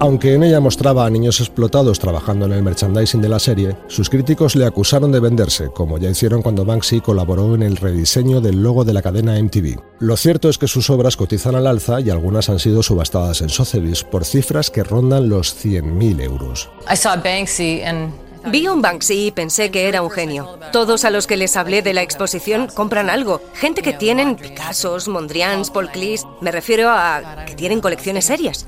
Aunque 0.00 0.34
en 0.34 0.44
ella 0.44 0.60
mostraba 0.60 1.04
a 1.04 1.10
niños 1.10 1.40
explotados 1.40 1.98
trabajando 1.98 2.46
en 2.46 2.52
el 2.52 2.62
merchandising 2.62 3.20
de 3.20 3.28
la 3.28 3.40
serie, 3.40 3.76
sus 3.88 4.08
críticos 4.08 4.54
le 4.54 4.64
acusaron 4.64 5.10
de 5.10 5.18
venderse, 5.18 5.70
como 5.74 5.98
ya 5.98 6.08
hicieron 6.08 6.40
cuando 6.40 6.64
Banksy 6.64 7.00
colaboró 7.00 7.56
en 7.56 7.62
el 7.62 7.76
rediseño 7.76 8.40
del 8.40 8.62
logo 8.62 8.84
de 8.84 8.92
la 8.92 9.02
cadena 9.02 9.42
MTV. 9.42 9.80
Lo 9.98 10.16
cierto 10.16 10.48
es 10.48 10.56
que 10.56 10.68
sus 10.68 10.88
obras 10.90 11.16
cotizan 11.16 11.56
al 11.56 11.66
alza 11.66 12.00
y 12.00 12.10
algunas 12.10 12.48
han 12.48 12.60
sido 12.60 12.84
subastadas 12.84 13.40
en 13.40 13.48
Sotheby's 13.48 14.04
por 14.04 14.24
cifras 14.24 14.70
que 14.70 14.84
rondan 14.84 15.28
los 15.28 15.56
100.000 15.64 16.22
euros. 16.22 16.70
Vi 18.46 18.68
un 18.68 18.82
Banksy 18.82 19.26
y 19.26 19.30
pensé 19.30 19.70
que 19.70 19.88
era 19.88 20.02
un 20.02 20.10
genio. 20.10 20.58
Todos 20.72 21.04
a 21.04 21.10
los 21.10 21.26
que 21.26 21.36
les 21.36 21.56
hablé 21.56 21.82
de 21.82 21.94
la 21.94 22.02
exposición 22.02 22.68
compran 22.68 23.10
algo. 23.10 23.40
Gente 23.54 23.82
que 23.82 23.92
tienen 23.92 24.36
Picassos, 24.36 25.08
Mondrians, 25.08 25.70
Paul 25.70 25.90
Klee. 25.90 26.20
Me 26.40 26.50
refiero 26.50 26.88
a 26.90 27.44
que 27.46 27.54
tienen 27.54 27.80
colecciones 27.80 28.26
serias. 28.26 28.66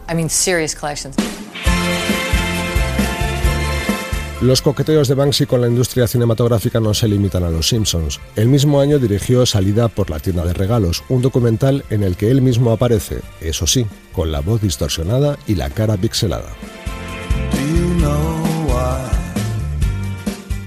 Los 4.41 4.63
coqueteos 4.63 5.07
de 5.07 5.15
Banksy 5.15 5.45
con 5.45 5.61
la 5.61 5.69
industria 5.69 6.07
cinematográfica 6.07 6.81
no 6.81 6.95
se 6.95 7.07
limitan 7.07 7.45
a 7.45 7.51
Los 7.51 7.69
Simpsons. 7.69 8.21
El 8.37 8.49
mismo 8.49 8.81
año 8.81 8.99
dirigió 8.99 9.45
Salida 9.45 9.89
por 9.89 10.09
la 10.09 10.19
tienda 10.19 10.47
de 10.47 10.55
regalos, 10.55 11.05
un 11.11 11.21
documental 11.21 11.85
en 11.91 12.03
el 12.03 12.17
que 12.17 12.31
él 12.31 12.41
mismo 12.41 12.73
aparece, 12.73 13.21
eso 13.43 13.67
sí, 13.67 13.87
con 14.15 14.33
la 14.33 14.41
voz 14.41 14.63
distorsionada 14.63 15.39
y 15.47 15.57
la 15.57 15.69
cara 15.69 15.99
pixelada. 15.99 16.49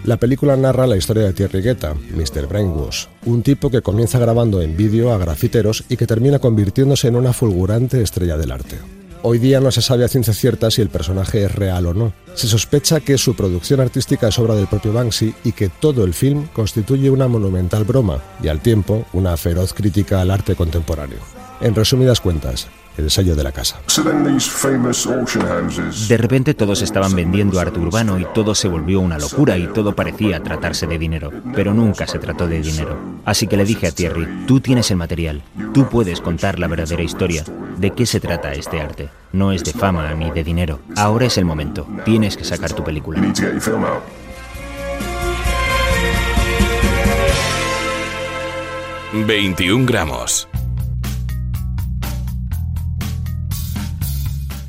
La 0.05 0.17
película 0.17 0.57
narra 0.57 0.85
la 0.85 0.97
historia 0.97 1.23
de 1.23 1.31
Thierry 1.31 1.61
Guetta, 1.61 1.93
Mr. 1.93 2.45
Brainwash, 2.47 3.05
un 3.25 3.41
tipo 3.41 3.69
que 3.69 3.81
comienza 3.81 4.19
grabando 4.19 4.61
en 4.61 4.75
vídeo 4.75 5.13
a 5.13 5.17
grafiteros 5.17 5.85
y 5.87 5.95
que 5.95 6.05
termina 6.05 6.39
convirtiéndose 6.39 7.07
en 7.07 7.15
una 7.15 7.31
fulgurante 7.31 8.01
estrella 8.01 8.35
del 8.35 8.51
arte. 8.51 8.79
Hoy 9.21 9.39
día 9.39 9.61
no 9.61 9.71
se 9.71 9.81
sabe 9.81 10.03
a 10.03 10.09
ciencia 10.09 10.33
cierta 10.33 10.69
si 10.69 10.81
el 10.81 10.89
personaje 10.89 11.45
es 11.45 11.55
real 11.55 11.85
o 11.85 11.93
no. 11.93 12.11
Se 12.33 12.49
sospecha 12.49 12.99
que 12.99 13.17
su 13.17 13.33
producción 13.33 13.79
artística 13.79 14.27
es 14.27 14.37
obra 14.39 14.55
del 14.55 14.67
propio 14.67 14.91
Banksy 14.91 15.33
y 15.45 15.53
que 15.53 15.69
todo 15.69 16.03
el 16.03 16.13
film 16.13 16.47
constituye 16.51 17.09
una 17.09 17.29
monumental 17.29 17.85
broma 17.85 18.21
y 18.43 18.49
al 18.49 18.59
tiempo 18.59 19.05
una 19.13 19.37
feroz 19.37 19.73
crítica 19.73 20.19
al 20.19 20.31
arte 20.31 20.55
contemporáneo. 20.55 21.19
En 21.61 21.75
resumidas 21.75 22.19
cuentas, 22.19 22.67
el 22.97 23.09
sello 23.09 23.35
de 23.35 23.43
la 23.43 23.51
casa. 23.51 23.79
De 26.07 26.17
repente 26.17 26.53
todos 26.53 26.81
estaban 26.81 27.15
vendiendo 27.15 27.59
arte 27.59 27.79
urbano 27.79 28.19
y 28.19 28.25
todo 28.33 28.55
se 28.55 28.67
volvió 28.67 28.99
una 28.99 29.17
locura 29.17 29.57
y 29.57 29.67
todo 29.67 29.95
parecía 29.95 30.41
tratarse 30.41 30.87
de 30.87 30.97
dinero, 30.97 31.31
pero 31.53 31.73
nunca 31.73 32.07
se 32.07 32.19
trató 32.19 32.47
de 32.47 32.61
dinero. 32.61 32.97
Así 33.25 33.47
que 33.47 33.57
le 33.57 33.65
dije 33.65 33.87
a 33.87 33.91
Thierry, 33.91 34.45
tú 34.47 34.59
tienes 34.59 34.91
el 34.91 34.97
material, 34.97 35.43
tú 35.73 35.89
puedes 35.89 36.21
contar 36.21 36.59
la 36.59 36.67
verdadera 36.67 37.03
historia. 37.03 37.43
¿De 37.77 37.91
qué 37.91 38.05
se 38.05 38.19
trata 38.19 38.53
este 38.53 38.79
arte? 38.79 39.09
No 39.31 39.51
es 39.51 39.63
de 39.63 39.73
fama 39.73 40.13
ni 40.13 40.31
de 40.31 40.43
dinero. 40.43 40.79
Ahora 40.95 41.25
es 41.25 41.37
el 41.37 41.45
momento, 41.45 41.87
tienes 42.05 42.37
que 42.37 42.43
sacar 42.43 42.73
tu 42.73 42.83
película. 42.83 43.21
21 49.13 49.85
gramos. 49.85 50.47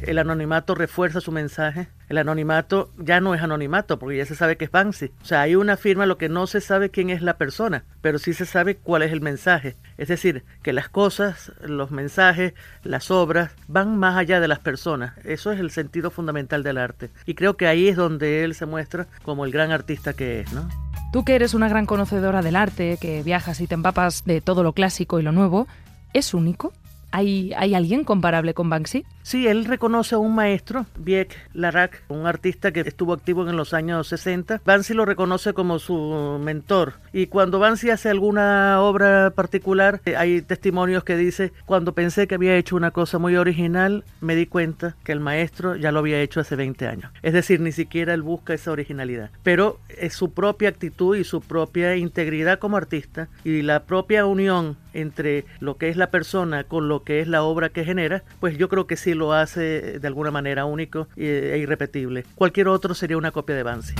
El 0.06 0.18
anonimato 0.18 0.74
refuerza 0.74 1.20
su 1.20 1.32
mensaje. 1.32 1.88
El 2.08 2.18
anonimato 2.18 2.90
ya 2.98 3.20
no 3.20 3.34
es 3.34 3.42
anonimato 3.42 3.98
porque 3.98 4.18
ya 4.18 4.26
se 4.26 4.34
sabe 4.34 4.56
que 4.56 4.66
es 4.66 4.70
Banksy. 4.70 5.12
O 5.22 5.24
sea, 5.24 5.42
hay 5.42 5.54
una 5.54 5.76
firma, 5.76 6.06
lo 6.06 6.18
que 6.18 6.28
no 6.28 6.46
se 6.46 6.60
sabe 6.60 6.90
quién 6.90 7.10
es 7.10 7.22
la 7.22 7.36
persona, 7.36 7.84
pero 8.00 8.18
sí 8.18 8.34
se 8.34 8.46
sabe 8.46 8.76
cuál 8.76 9.02
es 9.02 9.12
el 9.12 9.20
mensaje. 9.20 9.76
Es 9.96 10.08
decir, 10.08 10.44
que 10.62 10.72
las 10.72 10.88
cosas, 10.88 11.52
los 11.62 11.90
mensajes, 11.90 12.54
las 12.82 13.10
obras 13.10 13.52
van 13.68 13.96
más 13.96 14.16
allá 14.16 14.40
de 14.40 14.48
las 14.48 14.58
personas. 14.58 15.14
Eso 15.24 15.52
es 15.52 15.60
el 15.60 15.70
sentido 15.70 16.10
fundamental 16.10 16.62
del 16.62 16.78
arte. 16.78 17.10
Y 17.26 17.34
creo 17.34 17.56
que 17.56 17.66
ahí 17.66 17.88
es 17.88 17.96
donde 17.96 18.44
él 18.44 18.54
se 18.54 18.66
muestra 18.66 19.06
como 19.22 19.44
el 19.44 19.52
gran 19.52 19.72
artista 19.72 20.12
que 20.12 20.40
es, 20.40 20.52
¿no? 20.52 20.68
Tú 21.12 21.24
que 21.24 21.36
eres 21.36 21.54
una 21.54 21.68
gran 21.68 21.86
conocedora 21.86 22.42
del 22.42 22.56
arte, 22.56 22.98
que 23.00 23.22
viajas 23.22 23.60
y 23.60 23.68
te 23.68 23.74
empapas 23.74 24.24
de 24.24 24.40
todo 24.40 24.62
lo 24.64 24.72
clásico 24.72 25.20
y 25.20 25.22
lo 25.22 25.30
nuevo, 25.30 25.68
¿es 26.12 26.34
único? 26.34 26.72
¿Hay, 27.14 27.52
¿Hay 27.56 27.76
alguien 27.76 28.02
comparable 28.02 28.54
con 28.54 28.68
Banksy? 28.68 29.06
Sí, 29.22 29.46
él 29.46 29.66
reconoce 29.66 30.16
a 30.16 30.18
un 30.18 30.34
maestro, 30.34 30.86
Viek 30.98 31.38
Larac, 31.52 32.02
un 32.08 32.26
artista 32.26 32.72
que 32.72 32.80
estuvo 32.80 33.12
activo 33.12 33.48
en 33.48 33.56
los 33.56 33.72
años 33.72 34.08
60. 34.08 34.62
Banksy 34.64 34.94
lo 34.94 35.04
reconoce 35.04 35.52
como 35.52 35.78
su 35.78 36.40
mentor. 36.42 36.94
Y 37.12 37.28
cuando 37.28 37.60
Banksy 37.60 37.90
hace 37.90 38.10
alguna 38.10 38.80
obra 38.80 39.30
particular, 39.30 40.00
eh, 40.06 40.16
hay 40.16 40.42
testimonios 40.42 41.04
que 41.04 41.16
dice, 41.16 41.52
cuando 41.66 41.92
pensé 41.92 42.26
que 42.26 42.34
había 42.34 42.56
hecho 42.56 42.74
una 42.74 42.90
cosa 42.90 43.20
muy 43.20 43.36
original, 43.36 44.02
me 44.20 44.34
di 44.34 44.46
cuenta 44.46 44.96
que 45.04 45.12
el 45.12 45.20
maestro 45.20 45.76
ya 45.76 45.92
lo 45.92 46.00
había 46.00 46.20
hecho 46.20 46.40
hace 46.40 46.56
20 46.56 46.88
años. 46.88 47.12
Es 47.22 47.32
decir, 47.32 47.60
ni 47.60 47.70
siquiera 47.70 48.12
él 48.12 48.22
busca 48.22 48.54
esa 48.54 48.72
originalidad. 48.72 49.30
Pero 49.44 49.78
es 49.88 50.14
su 50.14 50.32
propia 50.32 50.68
actitud 50.68 51.16
y 51.16 51.22
su 51.22 51.40
propia 51.40 51.94
integridad 51.94 52.58
como 52.58 52.76
artista 52.76 53.28
y 53.44 53.62
la 53.62 53.84
propia 53.84 54.26
unión 54.26 54.76
entre 54.94 55.44
lo 55.60 55.76
que 55.76 55.88
es 55.88 55.96
la 55.96 56.10
persona 56.10 56.64
con 56.64 56.88
lo 56.88 57.03
que 57.04 57.20
es 57.20 57.28
la 57.28 57.42
obra 57.42 57.68
que 57.68 57.84
genera, 57.84 58.22
pues 58.40 58.58
yo 58.58 58.68
creo 58.68 58.86
que 58.86 58.96
sí 58.96 59.14
lo 59.14 59.32
hace 59.32 59.98
de 59.98 60.06
alguna 60.06 60.30
manera 60.30 60.64
único 60.64 61.08
e 61.16 61.58
irrepetible. 61.60 62.24
Cualquier 62.34 62.68
otro 62.68 62.94
sería 62.94 63.16
una 63.16 63.30
copia 63.30 63.54
de 63.54 63.62
Banksy. 63.62 63.94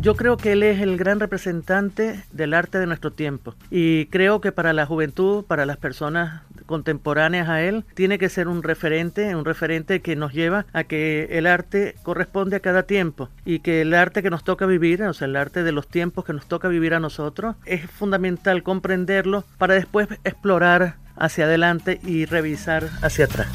Yo 0.00 0.14
creo 0.14 0.36
que 0.36 0.52
él 0.52 0.62
es 0.62 0.80
el 0.80 0.96
gran 0.96 1.18
representante 1.18 2.22
del 2.30 2.54
arte 2.54 2.78
de 2.78 2.86
nuestro 2.86 3.12
tiempo 3.12 3.56
y 3.68 4.06
creo 4.06 4.40
que 4.40 4.52
para 4.52 4.72
la 4.72 4.86
juventud, 4.86 5.44
para 5.44 5.66
las 5.66 5.76
personas 5.76 6.42
contemporáneas 6.66 7.48
a 7.48 7.62
él, 7.62 7.84
tiene 7.94 8.16
que 8.16 8.28
ser 8.28 8.46
un 8.46 8.62
referente, 8.62 9.34
un 9.34 9.44
referente 9.44 10.00
que 10.00 10.14
nos 10.14 10.32
lleva 10.32 10.66
a 10.72 10.84
que 10.84 11.26
el 11.32 11.48
arte 11.48 11.96
corresponde 12.04 12.54
a 12.54 12.60
cada 12.60 12.84
tiempo 12.84 13.28
y 13.44 13.58
que 13.58 13.80
el 13.80 13.92
arte 13.92 14.22
que 14.22 14.30
nos 14.30 14.44
toca 14.44 14.66
vivir, 14.66 15.02
o 15.02 15.12
sea, 15.14 15.26
el 15.26 15.34
arte 15.34 15.64
de 15.64 15.72
los 15.72 15.88
tiempos 15.88 16.24
que 16.24 16.32
nos 16.32 16.46
toca 16.46 16.68
vivir 16.68 16.94
a 16.94 17.00
nosotros, 17.00 17.56
es 17.64 17.90
fundamental 17.90 18.62
comprenderlo 18.62 19.44
para 19.56 19.74
después 19.74 20.06
explorar 20.22 20.94
hacia 21.20 21.44
adelante 21.44 22.00
y 22.04 22.24
revisar 22.24 22.88
hacia 23.02 23.26
atrás. 23.26 23.48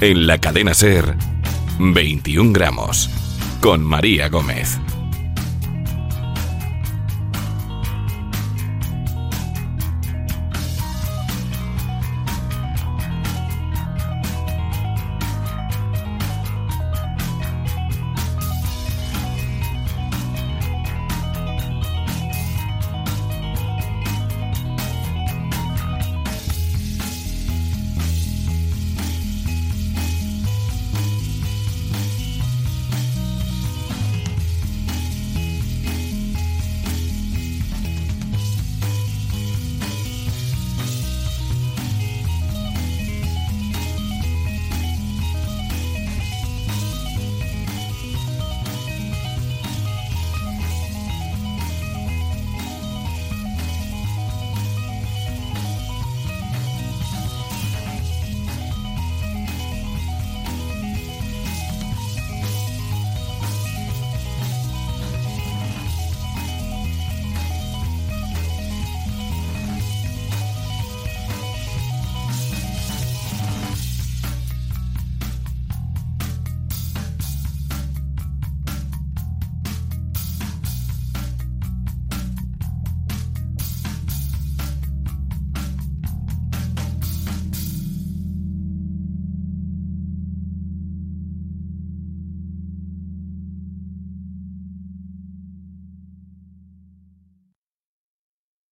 En 0.00 0.26
la 0.26 0.38
cadena 0.38 0.74
Ser, 0.74 1.14
21 1.78 2.52
gramos, 2.52 3.10
con 3.60 3.82
María 3.82 4.28
Gómez. 4.28 4.78